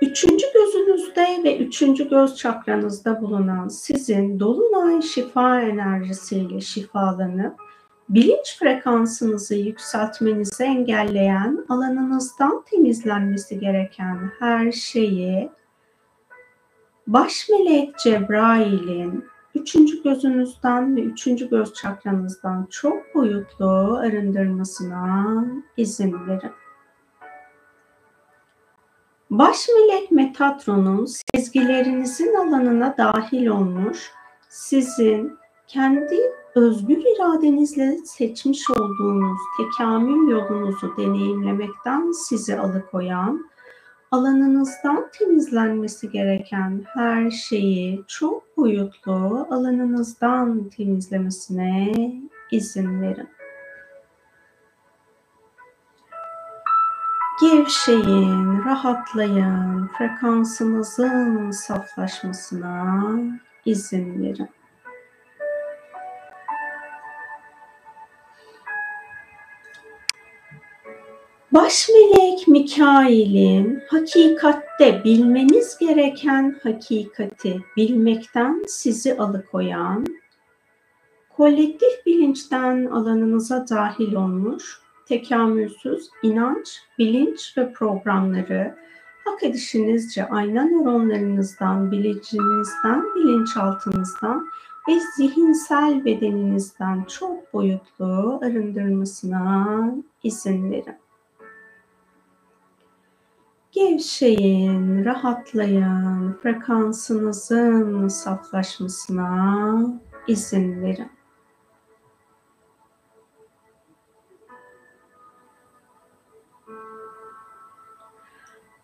[0.02, 7.67] Üçüncü gözünüzde ve üçüncü göz çakranızda bulunan sizin dolunay şifa enerjisiyle şifalanıp
[8.08, 15.50] bilinç frekansınızı yükseltmenizi engelleyen alanınızdan temizlenmesi gereken her şeyi
[17.06, 25.44] baş melek Cebrail'in üçüncü gözünüzden ve üçüncü göz çakranızdan çok boyutlu arındırmasına
[25.76, 26.52] izin verin.
[29.30, 34.12] Baş melek Metatron'un sezgilerinizin alanına dahil olmuş,
[34.48, 36.20] sizin kendi
[36.58, 43.50] özgür iradenizle seçmiş olduğunuz tekamül yolunuzu deneyimlemekten sizi alıkoyan,
[44.10, 51.94] alanınızdan temizlenmesi gereken her şeyi çok boyutlu alanınızdan temizlemesine
[52.50, 53.28] izin verin.
[57.40, 63.10] Gevşeyin, rahatlayın, frekansınızın saflaşmasına
[63.64, 64.48] izin verin.
[71.52, 80.06] Baş melek Mikail'in hakikatte bilmeniz gereken hakikati bilmekten sizi alıkoyan,
[81.36, 88.76] kolektif bilinçten alanınıza dahil olmuş, tekamülsüz inanç, bilinç ve programları
[89.24, 94.46] hak edişinizce ayna nöronlarınızdan, bilincinizden, bilinçaltınızdan
[94.88, 101.07] ve zihinsel bedeninizden çok boyutlu arındırmasına izin verin.
[103.78, 109.78] Gevşeyin, rahatlayın, frekansınızın saflaşmasına
[110.28, 111.10] izin verin.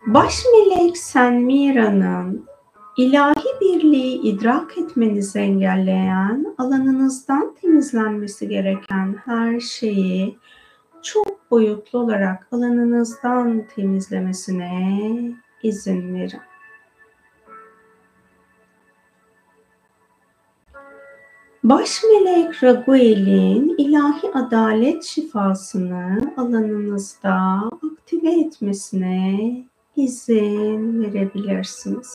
[0.07, 2.47] Baş melek Senmira'nın
[2.97, 10.38] ilahi birliği idrak etmenizi engelleyen, alanınızdan temizlenmesi gereken her şeyi
[11.05, 15.33] çok boyutlu olarak alanınızdan temizlemesine
[15.63, 16.41] izin verin.
[21.65, 27.61] Baş melek Raguel'in ilahi adalet şifasını alanınızda
[27.93, 29.51] aktive etmesine
[29.97, 32.15] izin verebilirsiniz.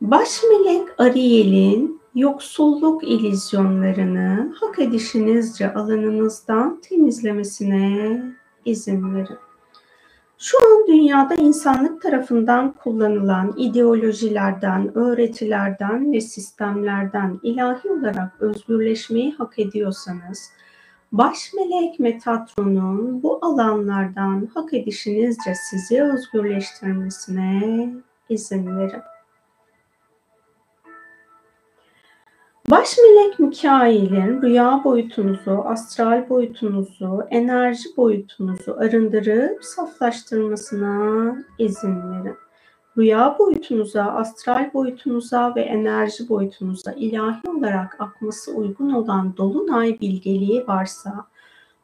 [0.00, 8.22] Baş melek Ariel'in yoksulluk ilizyonlarını hak edişinizce alanınızdan temizlemesine
[8.64, 9.38] izin verin.
[10.38, 20.50] Şu an dünyada insanlık tarafından kullanılan ideolojilerden, öğretilerden ve sistemlerden ilahi olarak özgürleşmeyi hak ediyorsanız,
[21.12, 27.88] baş melek Metatron'un bu alanlardan hak edişinizce sizi özgürleştirmesine
[28.28, 29.02] izin verin.
[32.72, 42.36] Baş melek Mikail'in rüya boyutunuzu, astral boyutunuzu, enerji boyutunuzu arındırıp saflaştırmasına izin verin.
[42.98, 51.26] Rüya boyutunuza, astral boyutunuza ve enerji boyutunuza ilahi olarak akması uygun olan dolunay bilgeliği varsa,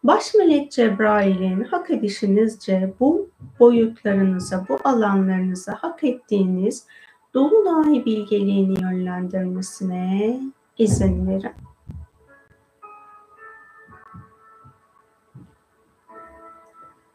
[0.04, 3.28] Baş melek Cebrail'in hak edişinizce bu
[3.60, 6.86] boyutlarınıza, bu alanlarınıza hak ettiğiniz
[7.34, 10.40] dolunay bilgeliğini yönlendirmesine
[10.78, 11.52] izin verin.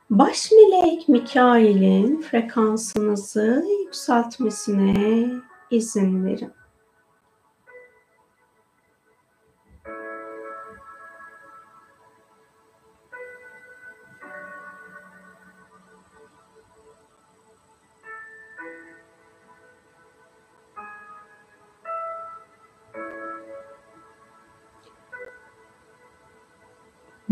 [0.10, 5.28] Baş melek Mikail'in frekansınızı yükseltmesine
[5.72, 6.52] izin verin.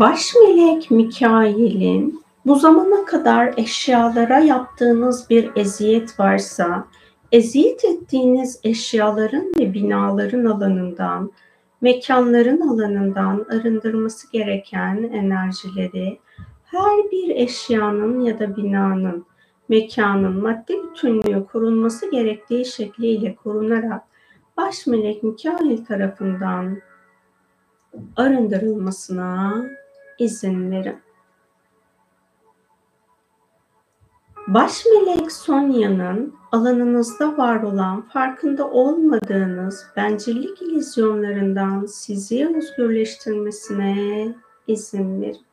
[0.02, 6.86] Baş melek Mikail'in bu zamana kadar eşyalara yaptığınız bir eziyet varsa,
[7.32, 11.32] eziyet ettiğiniz eşyaların ve binaların alanından,
[11.80, 16.18] mekanların alanından arındırması gereken enerjileri
[16.64, 19.26] her bir eşyanın ya da binanın,
[19.68, 24.02] mekanın maddi bütünlüğü korunması gerektiği şekliyle korunarak
[24.56, 26.78] baş melek Mikail tarafından
[28.16, 29.64] arındırılmasına
[30.18, 30.98] izin verin.
[34.46, 44.28] Baş melek Sonya'nın alanınızda var olan farkında olmadığınız bencillik ilizyonlarından sizi özgürleştirmesine
[44.66, 45.46] izin verin.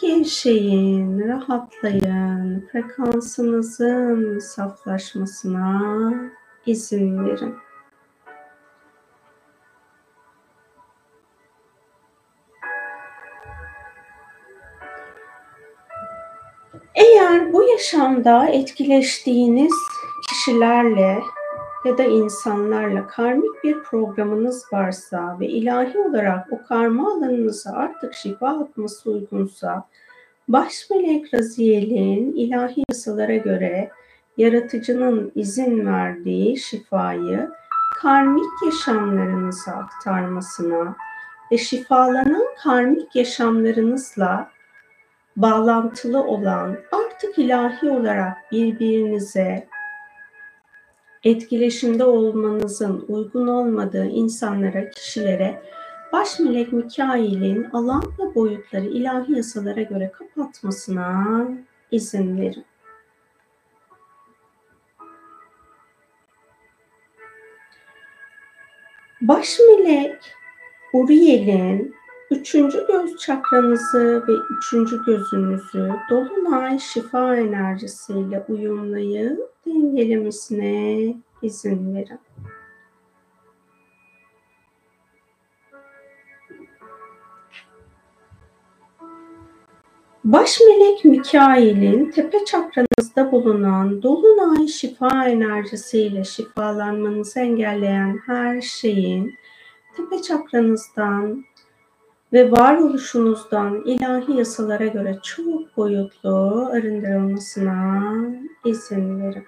[0.00, 6.14] Gevşeyin, rahatlayın, frekansınızın saflaşmasına
[6.66, 7.54] izin verin.
[17.86, 19.74] Yaşamda etkileştiğiniz
[20.28, 21.18] kişilerle
[21.84, 28.48] ya da insanlarla karmik bir programınız varsa ve ilahi olarak o karma alanınıza artık şifa
[28.48, 29.88] atması uygunsa,
[30.48, 33.90] baş melek Raziel'in ilahi yasalara göre
[34.36, 37.50] yaratıcının izin verdiği şifayı
[38.00, 40.96] karmik yaşamlarınıza aktarmasına
[41.52, 44.50] ve şifalanan karmik yaşamlarınızla
[45.36, 46.76] bağlantılı olan
[47.16, 49.68] artık ilahi olarak birbirinize
[51.24, 55.62] etkileşimde olmanızın uygun olmadığı insanlara, kişilere
[56.12, 61.48] baş melek Mikail'in alan ve boyutları ilahi yasalara göre kapatmasına
[61.90, 62.64] izin verin.
[69.20, 70.34] Baş melek
[70.92, 71.94] Uriel'in
[72.30, 82.20] üçüncü göz çakranızı ve üçüncü gözünüzü dolunay şifa enerjisiyle uyumlayıp dengelemesine izin verin.
[90.24, 99.34] Baş melek Mikail'in tepe çakranızda bulunan dolunay şifa enerjisiyle şifalanmanızı engelleyen her şeyin
[99.96, 101.44] tepe çakranızdan
[102.36, 108.12] ve varoluşunuzdan ilahi yasalara göre çok boyutlu arındırılmasına
[108.64, 109.44] izin verin.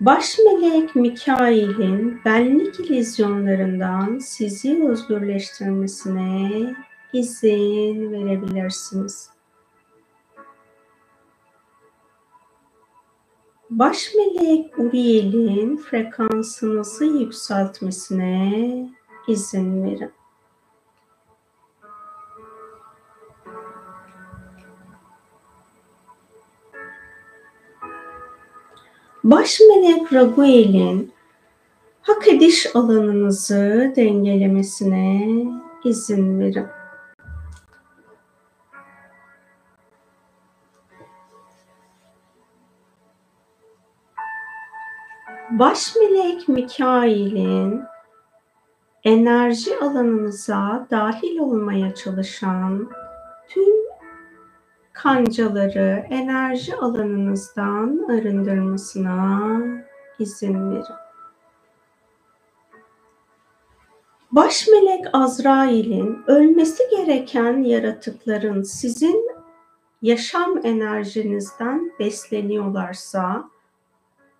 [0.00, 6.50] Baş melek Mikail'in benlik ilizyonlarından sizi özgürleştirmesine
[7.12, 9.33] izin verebilirsiniz.
[13.78, 18.88] Baş melek Uriel'in frekansınızı yükseltmesine
[19.28, 20.10] izin verin.
[29.24, 31.12] Baş melek Raguel'in
[32.02, 35.28] hak ediş alanınızı dengelemesine
[35.84, 36.66] izin verin.
[45.58, 47.82] Baş melek Mikail'in
[49.04, 52.90] enerji alanınıza dahil olmaya çalışan
[53.48, 53.74] tüm
[54.92, 59.60] kancaları enerji alanınızdan arındırmasına
[60.18, 60.84] izin verin.
[64.32, 69.30] Baş melek Azrail'in ölmesi gereken yaratıkların sizin
[70.02, 73.53] yaşam enerjinizden besleniyorlarsa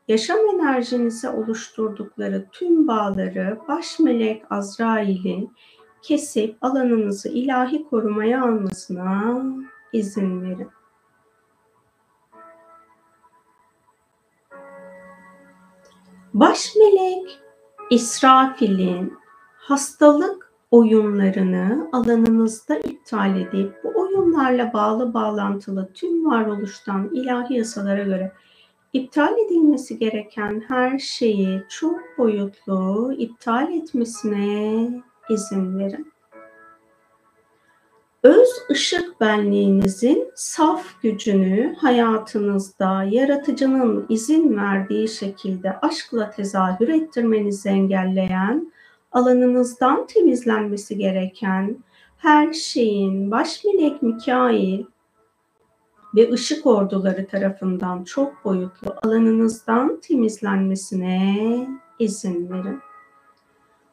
[0.08, 5.52] yaşam enerjinize oluşturdukları tüm bağları baş melek Azrail'in
[6.02, 9.42] kesip alanınızı ilahi korumaya almasına
[9.92, 10.68] izin verin.
[16.34, 17.40] Baş melek
[17.90, 19.18] İsrafil'in
[19.56, 28.32] hastalık oyunlarını alanınızda iptal edip bu oyunlarla bağlı bağlantılı tüm varoluştan ilahi yasalara göre
[28.94, 34.90] iptal edilmesi gereken her şeyi çok boyutlu iptal etmesine
[35.30, 36.12] izin verin.
[38.22, 48.72] Öz ışık benliğinizin saf gücünü hayatınızda yaratıcının izin verdiği şekilde aşkla tezahür ettirmenizi engelleyen,
[49.12, 51.76] alanınızdan temizlenmesi gereken
[52.16, 54.84] her şeyin baş melek Mikail
[56.16, 62.80] ve ışık orduları tarafından çok boyutlu alanınızdan temizlenmesine izin verin.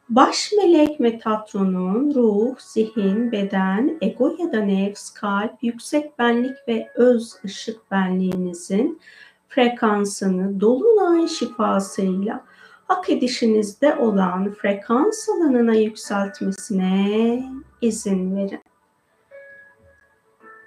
[0.08, 7.34] Baş melek Metatron'un ruh, zihin, beden, ego ya da nefs, kalp, yüksek benlik ve öz
[7.44, 9.00] ışık benliğinizin
[9.48, 12.44] frekansını dolunay şifasıyla
[12.88, 17.44] hak edişinizde olan frekans alanına yükseltmesine
[17.80, 18.71] izin verin.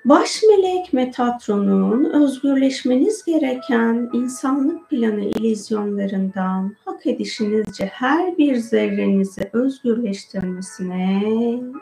[0.06, 11.22] Baş melek Metatron'un özgürleşmeniz gereken insanlık planı ilizyonlarından hak edişinizce her bir zerrenizi özgürleştirmesine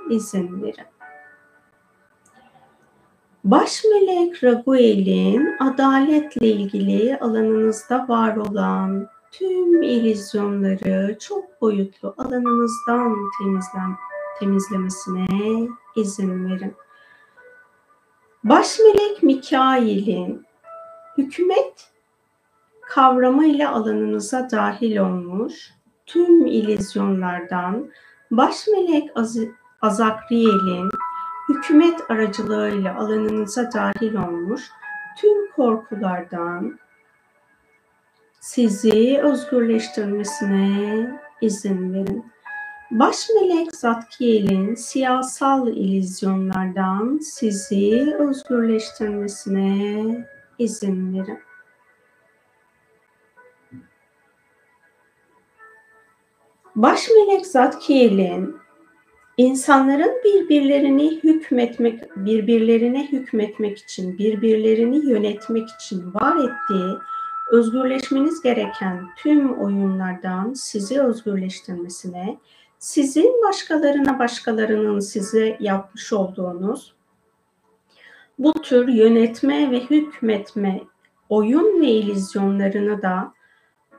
[0.09, 0.85] izin verin.
[3.43, 13.95] Baş melek Raguel'in adaletle ilgili alanınızda var olan tüm ilizyonları çok boyutlu alanınızdan temizlen,
[14.39, 16.73] temizlemesine izin verin.
[18.43, 20.45] Baş melek Mikail'in
[21.17, 21.91] hükümet
[22.81, 25.73] kavramıyla alanınıza dahil olmuş
[26.05, 27.91] tüm ilizyonlardan
[28.31, 29.37] baş melek Az
[29.81, 30.89] Azakriel'in
[31.49, 34.71] hükümet aracılığıyla alanınıza dahil olmuş
[35.17, 36.79] tüm korkulardan
[38.39, 42.32] sizi özgürleştirmesine izin verin.
[42.93, 50.05] Baş melek Zatkiel'in siyasal ilizyonlardan sizi özgürleştirmesine
[50.59, 51.39] izin verin.
[56.75, 58.55] Baş melek Zatkiel'in
[59.37, 66.97] insanların birbirlerini hükmetmek, birbirlerine hükmetmek için, birbirlerini yönetmek için var ettiği
[67.51, 72.37] özgürleşmeniz gereken tüm oyunlardan sizi özgürleştirmesine
[72.83, 76.93] sizin başkalarına başkalarının size yapmış olduğunuz
[78.39, 80.81] bu tür yönetme ve hükmetme
[81.29, 83.33] oyun ve ilizyonlarını da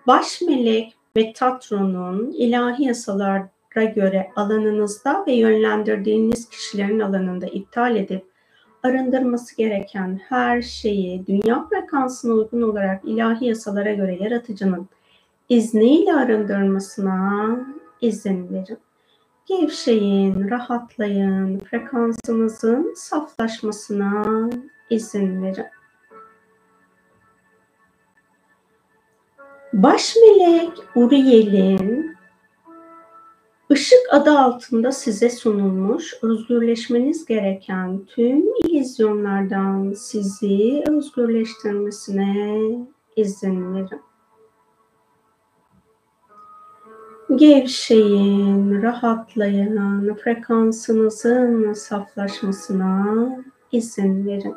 [0.06, 8.24] baş melek ve tatronun ilahi yasalara göre alanınızda ve yönlendirdiğiniz kişilerin alanında iptal edip
[8.82, 14.88] arındırması gereken her şeyi dünya frekansına uygun olarak ilahi yasalara göre yaratıcının
[15.48, 17.56] izniyle arındırmasına
[18.04, 18.78] izin verin.
[19.46, 24.50] Gevşeyin, rahatlayın, frekansınızın saflaşmasına
[24.90, 25.66] izin verin.
[29.72, 32.14] Baş melek Uriel'in
[33.70, 42.58] Işık adı altında size sunulmuş özgürleşmeniz gereken tüm ilizyonlardan sizi özgürleştirmesine
[43.16, 44.00] izin verin.
[47.30, 53.28] Gevşeyin, rahatlayın, frekansınızın saflaşmasına
[53.72, 54.54] izin verin.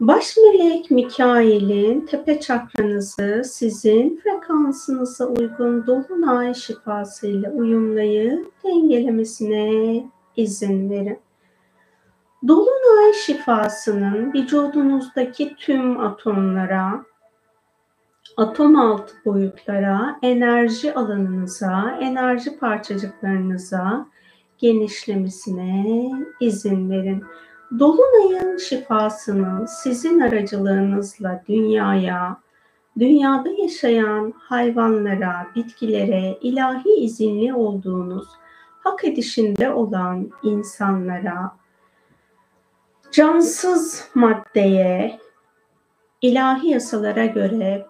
[0.00, 10.04] Baş melek Mikail'in tepe çakranızı sizin frekansınıza uygun dolunay şifasıyla uyumlayıp dengelemesine
[10.36, 11.18] izin verin.
[12.48, 17.04] Dolunay şifasının vücudunuzdaki tüm atomlara,
[18.36, 24.06] atom altı boyutlara, enerji alanınıza, enerji parçacıklarınıza
[24.58, 26.10] genişlemesine
[26.40, 27.24] izin verin.
[27.78, 32.36] Dolunayın şifasını sizin aracılığınızla dünyaya,
[32.98, 38.28] dünyada yaşayan hayvanlara, bitkilere, ilahi izinli olduğunuz
[38.84, 41.56] hak edişinde olan insanlara,
[43.12, 45.18] cansız maddeye,
[46.22, 47.86] ilahi yasalara göre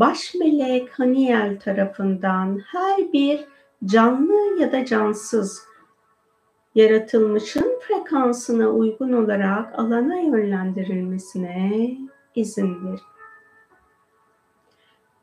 [0.00, 3.44] baş melek Haniel tarafından her bir
[3.84, 5.62] canlı ya da cansız
[6.74, 11.96] yaratılmışın frekansına uygun olarak alana yönlendirilmesine
[12.34, 13.00] izin verin.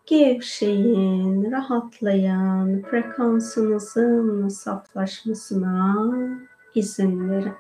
[0.05, 5.95] Gevşeyin, rahatlayan, frekansınızın saflaşmasına
[6.75, 7.53] izin verin.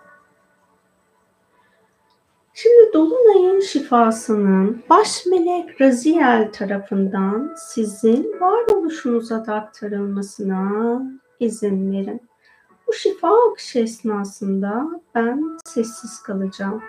[2.59, 11.01] Şimdi Dolunay'ın şifasının baş melek Raziel tarafından sizin varoluşunuza da aktarılmasına
[11.39, 12.21] izin verin.
[12.87, 16.83] Bu şifa akışı esnasında ben sessiz kalacağım.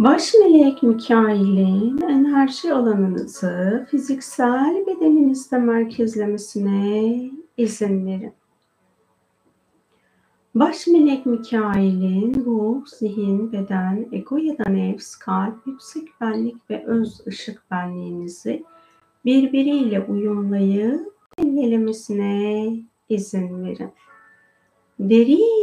[0.00, 8.32] Baş melek Mikail'in enerji alanınızı fiziksel bedeninizde merkezlemesine izin verin.
[10.54, 17.26] Baş melek Mikail'in ruh, zihin, beden, ego ya da nefs, kalp, yüksek benlik ve öz
[17.26, 18.64] ışık benliğinizi
[19.24, 22.76] birbiriyle uyumlayıp dengelemesine
[23.08, 23.90] izin verin.
[25.00, 25.59] Derin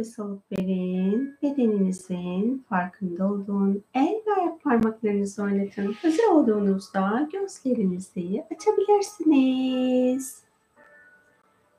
[0.00, 1.36] nefes alıp verin.
[1.42, 5.92] Bedeninizin farkında olduğun el ve ayak parmaklarınızı oynatın.
[5.92, 10.42] Hazır olduğunuzda gözlerinizi açabilirsiniz.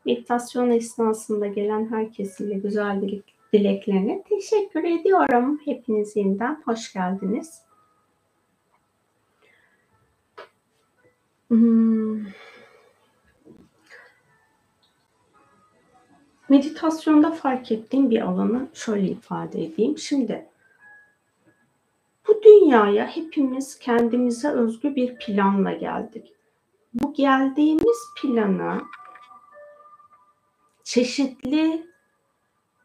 [0.06, 3.22] Meditasyon esnasında gelen herkesiyle güzel
[3.54, 5.62] dileklerine teşekkür ediyorum.
[5.66, 7.62] Hepiniz yeniden hoş geldiniz.
[11.48, 12.26] Hmm.
[16.52, 19.98] Meditasyonda fark ettiğim bir alanı şöyle ifade edeyim.
[19.98, 20.50] Şimdi
[22.28, 26.34] bu dünyaya hepimiz kendimize özgü bir planla geldik.
[26.94, 28.82] Bu geldiğimiz planı
[30.84, 31.88] çeşitli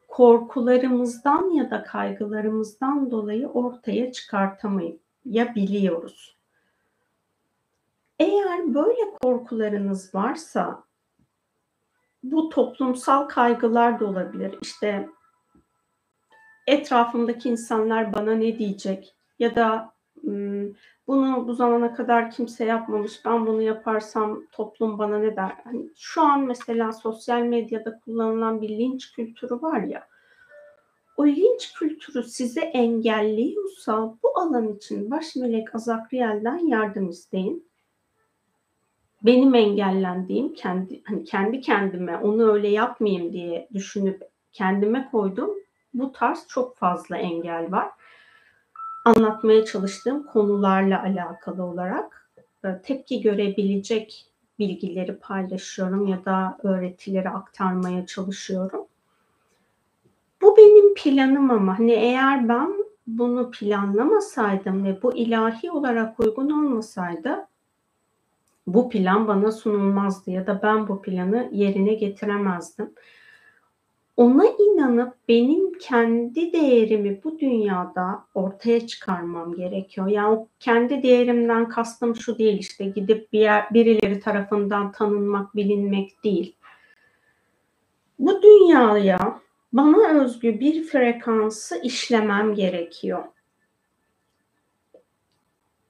[0.08, 6.36] korkularımızdan ya da kaygılarımızdan dolayı ortaya çıkartamayabiliyoruz.
[8.18, 10.86] Eğer böyle korkularınız varsa
[12.32, 14.58] bu toplumsal kaygılar da olabilir.
[14.62, 15.08] İşte
[16.66, 19.96] etrafımdaki insanlar bana ne diyecek ya da
[21.06, 23.24] bunu bu zamana kadar kimse yapmamış.
[23.24, 25.52] Ben bunu yaparsam toplum bana ne der?
[25.64, 30.06] Hani şu an mesela sosyal medyada kullanılan bir linç kültürü var ya.
[31.16, 37.68] O linç kültürü sizi engelliyorsa bu alan için baş melek Azakriel'den yardım isteyin
[39.22, 45.50] benim engellendiğim kendi hani kendi kendime onu öyle yapmayayım diye düşünüp kendime koydum.
[45.94, 47.90] Bu tarz çok fazla engel var.
[49.04, 52.30] Anlatmaya çalıştığım konularla alakalı olarak
[52.64, 54.26] e, tepki görebilecek
[54.58, 58.86] bilgileri paylaşıyorum ya da öğretileri aktarmaya çalışıyorum.
[60.42, 67.46] Bu benim planım ama hani eğer ben bunu planlamasaydım ve bu ilahi olarak uygun olmasaydı
[68.66, 72.92] bu plan bana sunulmazdı ya da ben bu planı yerine getiremezdim.
[74.16, 80.06] Ona inanıp benim kendi değerimi bu dünyada ortaya çıkarmam gerekiyor.
[80.06, 86.24] Yani o kendi değerimden kastım şu değil işte gidip bir yer, birileri tarafından tanınmak, bilinmek
[86.24, 86.56] değil.
[88.18, 89.40] Bu dünyaya
[89.72, 93.24] bana özgü bir frekansı işlemem gerekiyor.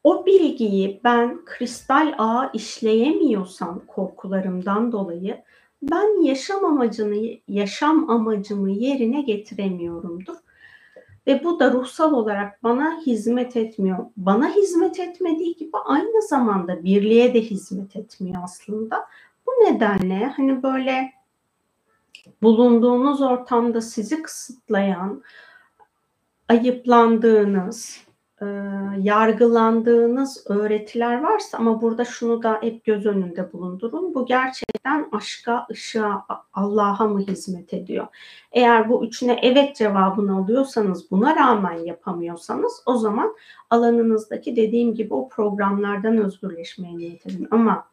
[0.07, 5.42] O bilgiyi ben kristal ağa işleyemiyorsam korkularımdan dolayı
[5.82, 10.36] ben yaşam amacını yaşam amacımı yerine getiremiyorumdur.
[11.26, 13.98] Ve bu da ruhsal olarak bana hizmet etmiyor.
[14.16, 19.07] Bana hizmet etmediği gibi aynı zamanda birliğe de hizmet etmiyor aslında.
[19.46, 21.12] Bu nedenle hani böyle
[22.42, 25.22] bulunduğunuz ortamda sizi kısıtlayan,
[26.48, 28.05] ayıplandığınız,
[28.43, 28.47] e,
[28.99, 34.14] yargılandığınız öğretiler varsa ama burada şunu da hep göz önünde bulundurun.
[34.14, 38.07] Bu gerçekten aşka, ışığa, Allah'a mı hizmet ediyor?
[38.53, 43.37] Eğer bu üçüne evet cevabını alıyorsanız, buna rağmen yapamıyorsanız o zaman
[43.70, 47.49] alanınızdaki dediğim gibi o programlardan özgürleşmeye niyet edin.
[47.51, 47.84] Ama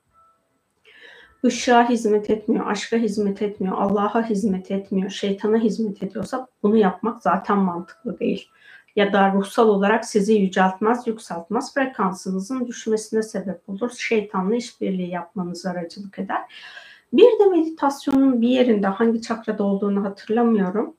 [1.46, 7.58] ışığa hizmet etmiyor, aşka hizmet etmiyor, Allah'a hizmet etmiyor, şeytana hizmet ediyorsa bunu yapmak zaten
[7.58, 8.50] mantıklı değil
[8.96, 13.92] ya da ruhsal olarak sizi yüceltmez, yükseltmez, frekansınızın düşmesine sebep olur.
[13.92, 16.42] Şeytanla işbirliği yapmanız aracılık eder.
[17.14, 20.96] Bir de meditasyonun bir yerinde hangi çakrada olduğunu hatırlamıyorum.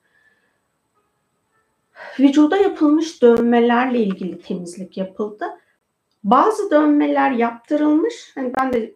[2.19, 5.45] Vücuda yapılmış dövmelerle ilgili temizlik yapıldı.
[6.23, 8.31] Bazı dövmeler yaptırılmış.
[8.35, 8.95] Hani ben de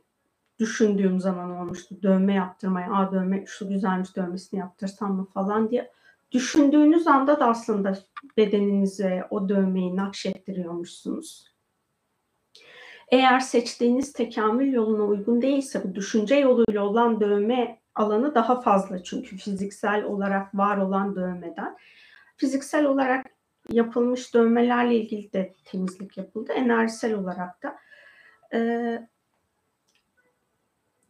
[0.59, 2.93] düşündüğüm zaman olmuştu dövme yaptırmaya.
[2.93, 5.91] Aa dövme şu güzelmiş dövmesini yaptırsam mı falan diye
[6.31, 7.97] düşündüğünüz anda da aslında
[8.37, 11.49] bedeninize o dövmeyi nakşettiriyormuşsunuz.
[13.11, 19.37] Eğer seçtiğiniz tekamül yoluna uygun değilse bu düşünce yoluyla olan dövme alanı daha fazla çünkü
[19.37, 21.77] fiziksel olarak var olan dövmeden.
[22.37, 23.25] Fiziksel olarak
[23.71, 26.53] yapılmış dövmelerle ilgili de temizlik yapıldı.
[26.53, 27.75] Enerjisel olarak da.
[28.53, 29.07] Ee,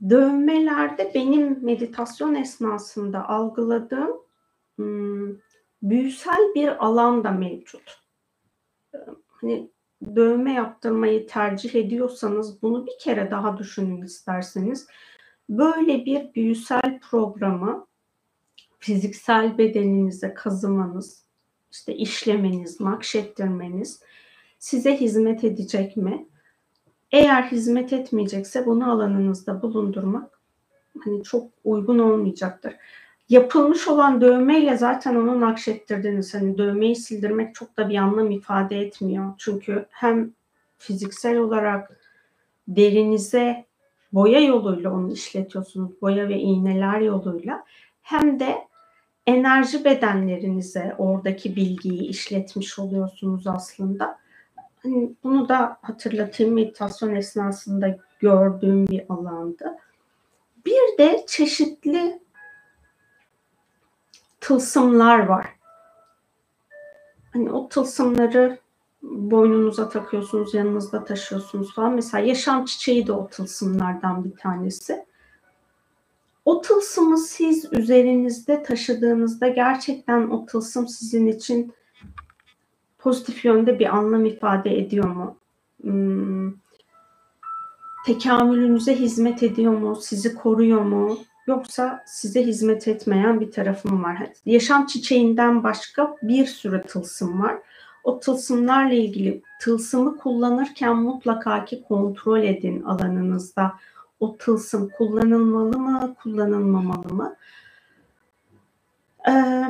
[0.09, 4.28] dövmelerde benim meditasyon esnasında algıladığım
[4.79, 5.35] hmm,
[5.81, 8.01] büyüsel bir alan da mevcut.
[9.27, 9.71] Hani
[10.15, 14.87] dövme yaptırmayı tercih ediyorsanız bunu bir kere daha düşünün isterseniz.
[15.49, 17.87] Böyle bir büyüsel programı
[18.79, 21.25] fiziksel bedeninize kazımanız,
[21.71, 24.03] işte işlemeniz, nakşettirmeniz
[24.59, 26.27] size hizmet edecek mi?
[27.11, 30.39] Eğer hizmet etmeyecekse bunu alanınızda bulundurmak
[31.03, 32.75] hani çok uygun olmayacaktır
[33.29, 36.33] yapılmış olan dövmeyle zaten onu nakşettirdiniz.
[36.33, 39.33] Hani dövmeyi sildirmek çok da bir anlam ifade etmiyor.
[39.37, 40.31] Çünkü hem
[40.77, 41.99] fiziksel olarak
[42.67, 43.65] derinize
[44.13, 46.01] boya yoluyla onu işletiyorsunuz.
[46.01, 47.63] Boya ve iğneler yoluyla.
[48.01, 48.67] Hem de
[49.27, 54.19] enerji bedenlerinize oradaki bilgiyi işletmiş oluyorsunuz aslında.
[54.83, 59.77] Hani bunu da hatırlatayım meditasyon esnasında gördüğüm bir alandı.
[60.65, 62.19] Bir de çeşitli
[64.41, 65.45] tılsımlar var.
[67.33, 68.59] Hani o tılsımları
[69.01, 71.93] boynunuza takıyorsunuz, yanınızda taşıyorsunuz falan.
[71.93, 75.05] Mesela yaşam çiçeği de o tılsımlardan bir tanesi.
[76.45, 81.73] O tılsımı siz üzerinizde taşıdığınızda gerçekten o tılsım sizin için
[82.99, 85.37] pozitif yönde bir anlam ifade ediyor mu?
[85.81, 86.53] Hmm,
[88.05, 89.95] tekamülünüze hizmet ediyor mu?
[89.95, 91.17] Sizi koruyor mu?
[91.49, 94.17] Yoksa size hizmet etmeyen bir tarafım var.
[94.45, 97.57] Yaşam çiçeğinden başka bir sürü tılsım var.
[98.03, 103.73] O tılsımlarla ilgili tılsımı kullanırken mutlaka ki kontrol edin alanınızda.
[104.19, 107.35] O tılsım kullanılmalı mı, kullanılmamalı mı?
[109.29, 109.63] Ee,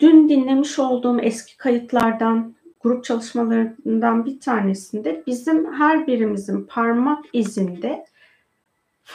[0.00, 8.09] dün dinlemiş olduğum eski kayıtlardan, grup çalışmalarından bir tanesinde bizim her birimizin parmak izinde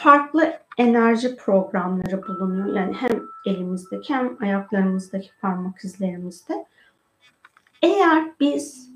[0.02, 2.76] farklı enerji programları bulunuyor.
[2.76, 6.66] Yani hem elimizdeki hem ayaklarımızdaki parmak izlerimizde.
[7.82, 8.90] Eğer biz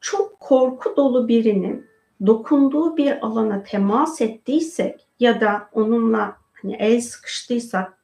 [0.00, 1.86] çok korku dolu birinin
[2.26, 7.98] dokunduğu bir alana temas ettiysek ya da onunla hani el sıkıştıysak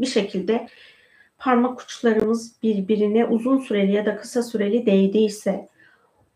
[0.00, 0.68] bir şekilde
[1.38, 5.68] parmak uçlarımız birbirine uzun süreli ya da kısa süreli değdiyse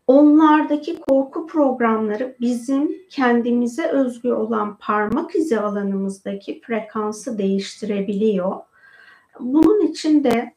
[0.07, 8.55] onlardaki korku programları bizim kendimize özgü olan parmak izi alanımızdaki frekansı değiştirebiliyor.
[9.39, 10.53] Bunun için de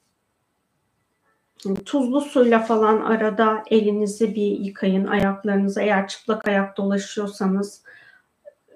[1.85, 5.07] tuzlu suyla falan arada elinizi bir yıkayın.
[5.07, 7.83] Ayaklarınızı eğer çıplak ayak dolaşıyorsanız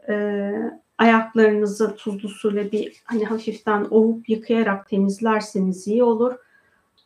[0.08, 0.52] e,
[0.98, 6.34] ayaklarınızı tuzlu suyla bir hani hafiften ovup yıkayarak temizlerseniz iyi olur.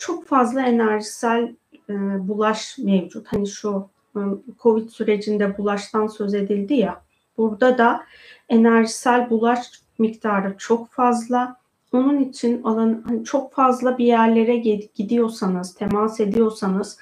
[0.04, 1.54] Çok fazla enerjisel
[1.88, 1.94] e,
[2.28, 3.26] bulaş mevcut.
[3.26, 4.20] Hani şu e,
[4.62, 7.02] Covid sürecinde bulaştan söz edildi ya.
[7.38, 8.04] Burada da
[8.48, 11.56] enerjisel bulaş miktarı çok fazla.
[11.92, 14.56] Onun için alan hani çok fazla bir yerlere
[14.94, 16.98] gidiyorsanız, temas ediyorsanız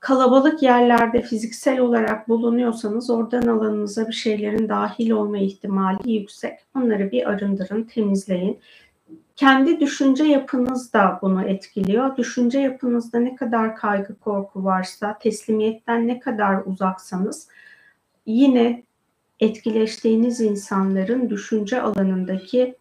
[0.00, 6.58] kalabalık yerlerde fiziksel olarak bulunuyorsanız oradan alanınıza bir şeylerin dahil olma ihtimali yüksek.
[6.76, 8.58] Onları bir arındırın, temizleyin.
[9.36, 12.16] Kendi düşünce yapınız da bunu etkiliyor.
[12.16, 17.48] Düşünce yapınızda ne kadar kaygı, korku varsa, teslimiyetten ne kadar uzaksanız
[18.26, 18.82] yine
[19.40, 22.76] etkileştiğiniz insanların düşünce alanındaki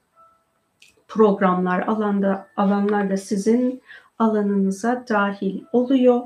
[1.07, 3.81] programlar alanda alanlar da sizin
[4.19, 6.21] alanınıza dahil oluyor.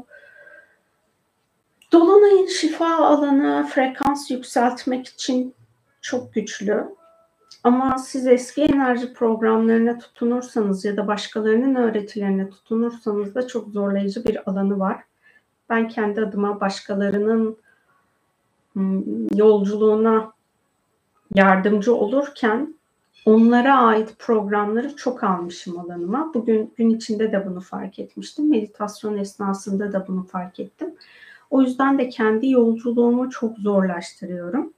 [1.91, 5.55] Dolunayın şifa alanı frekans yükseltmek için
[6.01, 6.87] çok güçlü.
[7.67, 14.49] Ama siz eski enerji programlarına tutunursanız ya da başkalarının öğretilerine tutunursanız da çok zorlayıcı bir
[14.49, 15.03] alanı var.
[15.69, 17.57] Ben kendi adıma başkalarının
[18.73, 20.31] hmm, yolculuğuna
[21.35, 22.75] yardımcı olurken
[23.25, 26.31] onlara ait programları çok almışım alanıma.
[26.33, 28.49] Bugün gün içinde de bunu fark etmiştim.
[28.49, 30.95] Meditasyon esnasında da bunu fark ettim.
[31.49, 34.73] O yüzden de kendi yolculuğumu çok zorlaştırıyorum.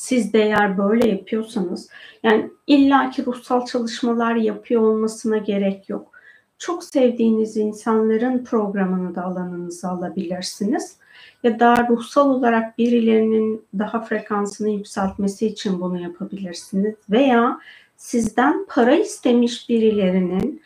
[0.00, 1.88] Siz de eğer böyle yapıyorsanız
[2.22, 6.12] yani illaki ruhsal çalışmalar yapıyor olmasına gerek yok.
[6.58, 10.96] Çok sevdiğiniz insanların programını da alanınıza alabilirsiniz.
[11.42, 16.94] Ya da ruhsal olarak birilerinin daha frekansını yükseltmesi için bunu yapabilirsiniz.
[17.10, 17.60] Veya
[17.96, 20.62] sizden para istemiş birilerinin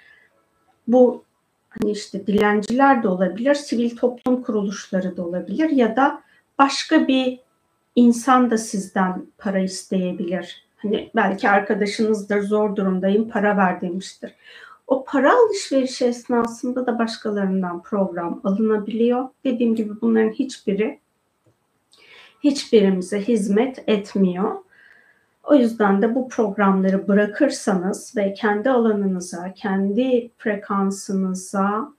[0.89, 1.25] bu
[1.69, 6.23] hani işte dilenciler de olabilir, sivil toplum kuruluşları da olabilir ya da
[6.59, 7.44] başka bir
[7.97, 10.65] insan da sizden para isteyebilir.
[10.77, 14.35] Hani belki arkadaşınızdır, zor durumdayım, para ver demiştir.
[14.87, 19.29] O para alışverişi esnasında da başkalarından program alınabiliyor.
[19.45, 20.99] Dediğim gibi bunların hiçbiri
[22.45, 24.55] hiçbirimize hizmet etmiyor.
[25.45, 31.94] O yüzden de bu programları bırakırsanız ve kendi alanınıza, kendi frekansınıza,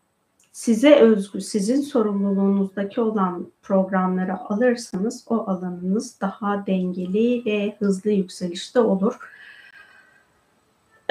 [0.55, 9.19] size özgü, sizin sorumluluğunuzdaki olan programları alırsanız o alanınız daha dengeli ve hızlı yükselişte olur.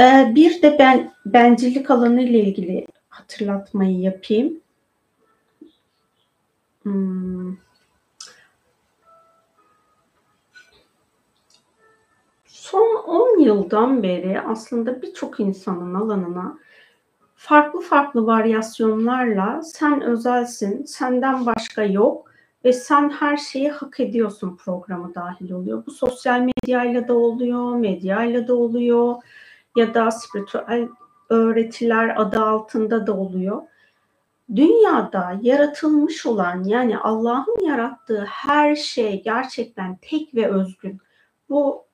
[0.00, 4.60] Ee, bir de ben bencillik alanı ile ilgili hatırlatmayı yapayım.
[6.82, 7.56] Hmm.
[12.46, 16.58] Son 10 yıldan beri aslında birçok insanın alanına
[17.44, 22.30] farklı farklı varyasyonlarla sen özelsin, senden başka yok
[22.64, 25.86] ve sen her şeyi hak ediyorsun programı dahil oluyor.
[25.86, 29.14] Bu sosyal medyayla da oluyor, medyayla da oluyor
[29.76, 30.88] ya da spiritüel
[31.30, 33.62] öğretiler adı altında da oluyor.
[34.56, 41.00] Dünyada yaratılmış olan yani Allah'ın yarattığı her şey gerçekten tek ve özgün.
[41.48, 41.84] Bu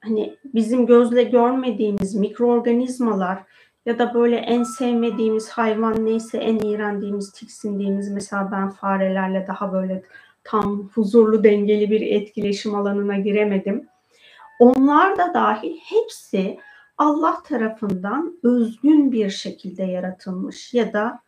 [0.00, 3.38] hani bizim gözle görmediğimiz mikroorganizmalar
[3.86, 10.02] ya da böyle en sevmediğimiz hayvan neyse en iğrendiğimiz, tiksindiğimiz mesela ben farelerle daha böyle
[10.44, 13.88] tam huzurlu dengeli bir etkileşim alanına giremedim.
[14.58, 16.58] Onlar da dahil hepsi
[16.98, 21.20] Allah tarafından özgün bir şekilde yaratılmış ya da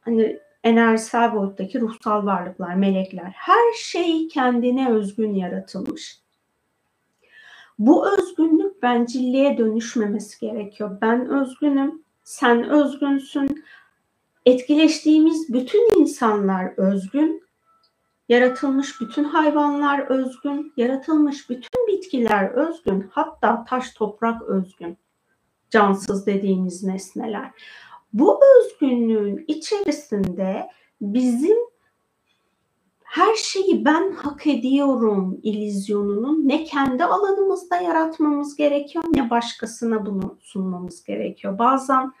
[0.00, 6.20] hani enerjisel boyuttaki ruhsal varlıklar, melekler her şey kendine özgün yaratılmış.
[7.78, 10.98] Bu özgünlük bencilliğe dönüşmemesi gerekiyor.
[11.00, 13.64] Ben özgünüm, sen özgünsün.
[14.46, 17.42] Etkileştiğimiz bütün insanlar özgün.
[18.28, 24.98] Yaratılmış bütün hayvanlar özgün, yaratılmış bütün bitkiler özgün, hatta taş toprak özgün.
[25.70, 27.50] Cansız dediğimiz nesneler.
[28.12, 30.68] Bu özgünlüğün içerisinde
[31.00, 31.56] bizim
[33.10, 41.04] her şeyi ben hak ediyorum ilizyonunun ne kendi alanımızda yaratmamız gerekiyor ne başkasına bunu sunmamız
[41.04, 41.58] gerekiyor.
[41.58, 42.12] Bazen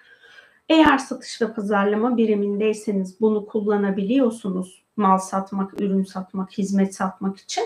[0.68, 7.64] eğer satış ve pazarlama birimindeyseniz bunu kullanabiliyorsunuz mal satmak, ürün satmak, hizmet satmak için.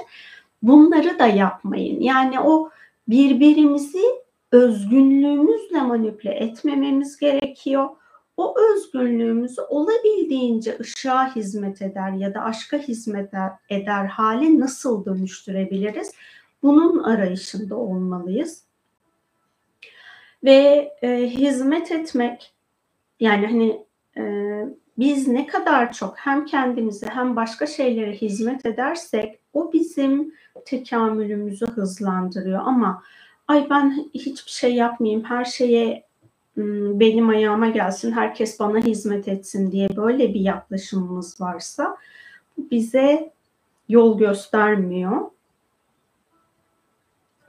[0.63, 2.01] Bunları da yapmayın.
[2.01, 2.71] Yani o
[3.09, 4.05] birbirimizi
[4.53, 7.89] özgünlüğümüzle manipüle etmememiz gerekiyor
[8.37, 13.31] o özgürlüğümüzü olabildiğince ışığa hizmet eder ya da aşka hizmet
[13.69, 16.13] eder hale nasıl dönüştürebiliriz?
[16.63, 18.65] Bunun arayışında olmalıyız.
[20.45, 22.55] Ve e, hizmet etmek
[23.21, 23.85] yani hani
[24.17, 24.23] e,
[24.99, 32.61] biz ne kadar çok hem kendimize hem başka şeylere hizmet edersek o bizim tekamülümüzü hızlandırıyor
[32.65, 33.03] ama
[33.49, 36.05] ay ben hiçbir şey yapmayayım her şeye
[36.57, 41.97] benim ayağıma gelsin, herkes bana hizmet etsin diye böyle bir yaklaşımımız varsa
[42.59, 43.33] bize
[43.89, 45.31] yol göstermiyor.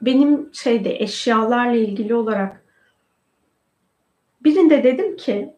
[0.01, 2.65] Benim şeyde eşyalarla ilgili olarak
[4.43, 5.53] birinde dedim ki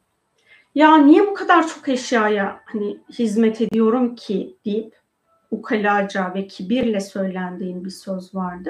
[0.76, 4.96] ya niye bu kadar çok eşyaya hani hizmet ediyorum ki deyip
[5.52, 8.70] ukalaca ve kibirle söylendiğim bir söz vardı.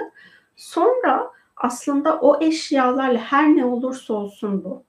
[0.56, 4.84] Sonra aslında o eşyalarla her ne olursa olsun bu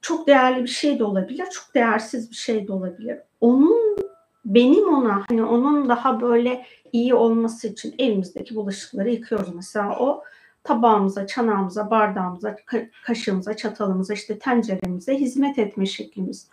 [0.00, 3.18] çok değerli bir şey de olabilir, çok değersiz bir şey de olabilir.
[3.40, 3.96] Onun
[4.44, 10.22] benim ona hani onun daha böyle iyi olması için evimizdeki bulaşıkları yıkıyoruz mesela o
[10.64, 12.56] tabağımıza, çanağımıza, bardağımıza,
[13.04, 16.48] kaşığımıza, çatalımıza, işte tenceremize hizmet etme şeklimiz.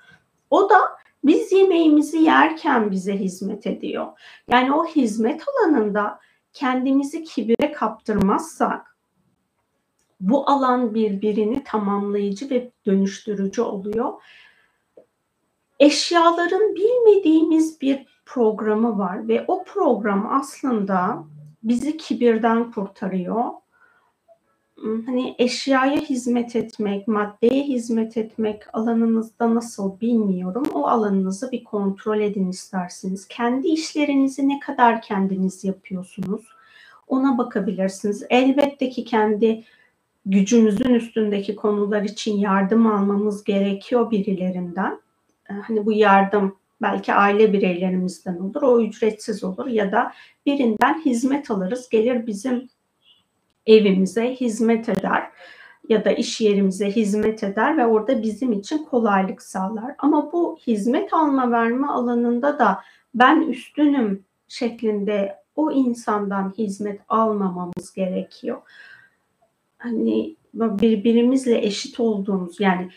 [0.49, 0.79] O da
[1.23, 4.07] biz yemeğimizi yerken bize hizmet ediyor.
[4.47, 6.19] Yani o hizmet alanında
[6.53, 8.97] kendimizi kibire kaptırmazsak
[10.19, 14.13] bu alan birbirini tamamlayıcı ve dönüştürücü oluyor.
[15.79, 21.23] Eşyaların bilmediğimiz bir programı var ve o program aslında
[21.63, 23.43] bizi kibirden kurtarıyor
[25.05, 30.63] hani eşyaya hizmet etmek, maddeye hizmet etmek alanınızda nasıl bilmiyorum.
[30.73, 33.27] O alanınızı bir kontrol edin isterseniz.
[33.27, 36.41] Kendi işlerinizi ne kadar kendiniz yapıyorsunuz?
[37.07, 38.23] Ona bakabilirsiniz.
[38.29, 39.63] Elbette ki kendi
[40.29, 45.01] gücümüzün üstündeki konular için yardım almamız gerekiyor birilerinden.
[45.49, 50.13] Ee, hani bu yardım belki aile bireylerimizden olur, o ücretsiz olur ya da
[50.45, 52.69] birinden hizmet alırız, gelir bizim
[53.65, 55.29] evimize hizmet eder
[55.89, 59.95] ya da iş yerimize hizmet eder ve orada bizim için kolaylık sağlar.
[59.97, 62.81] Ama bu hizmet alma verme alanında da
[63.15, 68.61] ben üstünüm şeklinde o insandan hizmet almamamız gerekiyor.
[69.79, 72.89] Hani birbirimizle eşit olduğumuz yani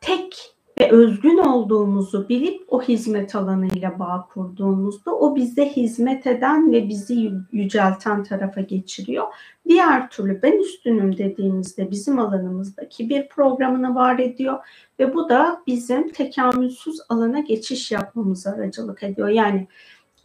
[0.00, 6.88] tek ve özgün olduğumuzu bilip o hizmet alanıyla bağ kurduğumuzda o bize hizmet eden ve
[6.88, 9.24] bizi yücelten tarafa geçiriyor.
[9.68, 14.58] Diğer türlü ben üstünüm dediğimizde bizim alanımızdaki bir programını var ediyor
[14.98, 19.28] ve bu da bizim tekamülsüz alana geçiş yapmamıza aracılık ediyor.
[19.28, 19.66] Yani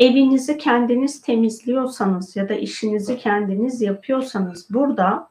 [0.01, 5.29] evinizi kendiniz temizliyorsanız ya da işinizi kendiniz yapıyorsanız burada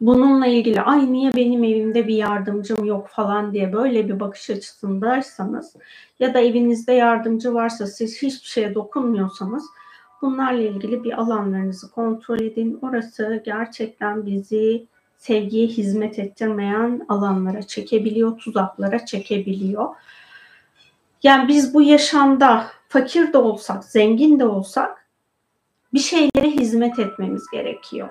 [0.00, 5.76] bununla ilgili ay niye benim evimde bir yardımcım yok falan diye böyle bir bakış açısındaysanız
[6.20, 9.64] ya da evinizde yardımcı varsa siz hiçbir şeye dokunmuyorsanız
[10.22, 12.78] bunlarla ilgili bir alanlarınızı kontrol edin.
[12.82, 14.86] Orası gerçekten bizi
[15.16, 19.88] sevgiye hizmet ettirmeyen alanlara çekebiliyor, tuzaklara çekebiliyor.
[21.22, 25.06] Yani biz bu yaşamda fakir de olsak, zengin de olsak
[25.94, 28.08] bir şeylere hizmet etmemiz gerekiyor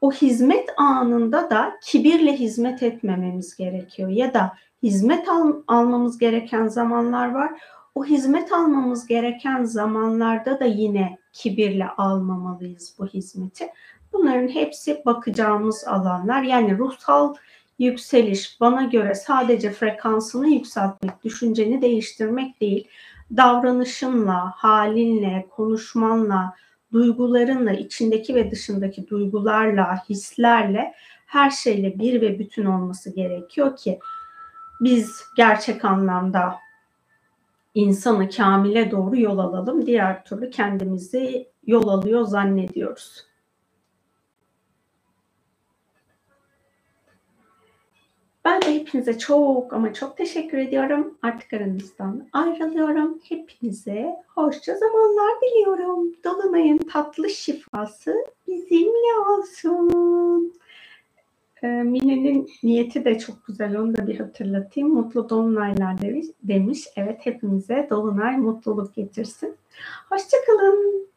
[0.00, 4.52] o hizmet anında da kibirle hizmet etmememiz gerekiyor ya da
[4.82, 7.50] hizmet al, almamız gereken zamanlar var.
[7.94, 13.68] O hizmet almamız gereken zamanlarda da yine kibirle almamalıyız bu hizmeti.
[14.12, 16.42] Bunların hepsi bakacağımız alanlar.
[16.42, 17.34] Yani ruhsal
[17.78, 22.88] yükseliş bana göre sadece frekansını yükseltmek, düşünceni değiştirmek değil,
[23.36, 26.54] davranışınla, halinle, konuşmanla,
[26.92, 30.94] duygularınla, içindeki ve dışındaki duygularla, hislerle
[31.26, 33.98] her şeyle bir ve bütün olması gerekiyor ki
[34.80, 36.54] biz gerçek anlamda
[37.74, 39.86] insanı kamile doğru yol alalım.
[39.86, 43.29] Diğer türlü kendimizi yol alıyor zannediyoruz.
[48.44, 51.18] Ben de hepinize çok ama çok teşekkür ediyorum.
[51.22, 53.20] Artık aranızdan ayrılıyorum.
[53.22, 56.14] Hepinize hoşça zamanlar diliyorum.
[56.24, 58.14] Dolunay'ın tatlı şifası
[58.48, 60.52] bizimle olsun.
[61.62, 63.76] Ee, Mine'nin niyeti de çok güzel.
[63.76, 64.88] Onu da bir hatırlatayım.
[64.88, 66.26] Mutlu dolunaylar demiş.
[66.42, 66.88] demiş.
[66.96, 69.56] Evet hepimize dolunay mutluluk getirsin.
[70.10, 71.09] Hoşçakalın.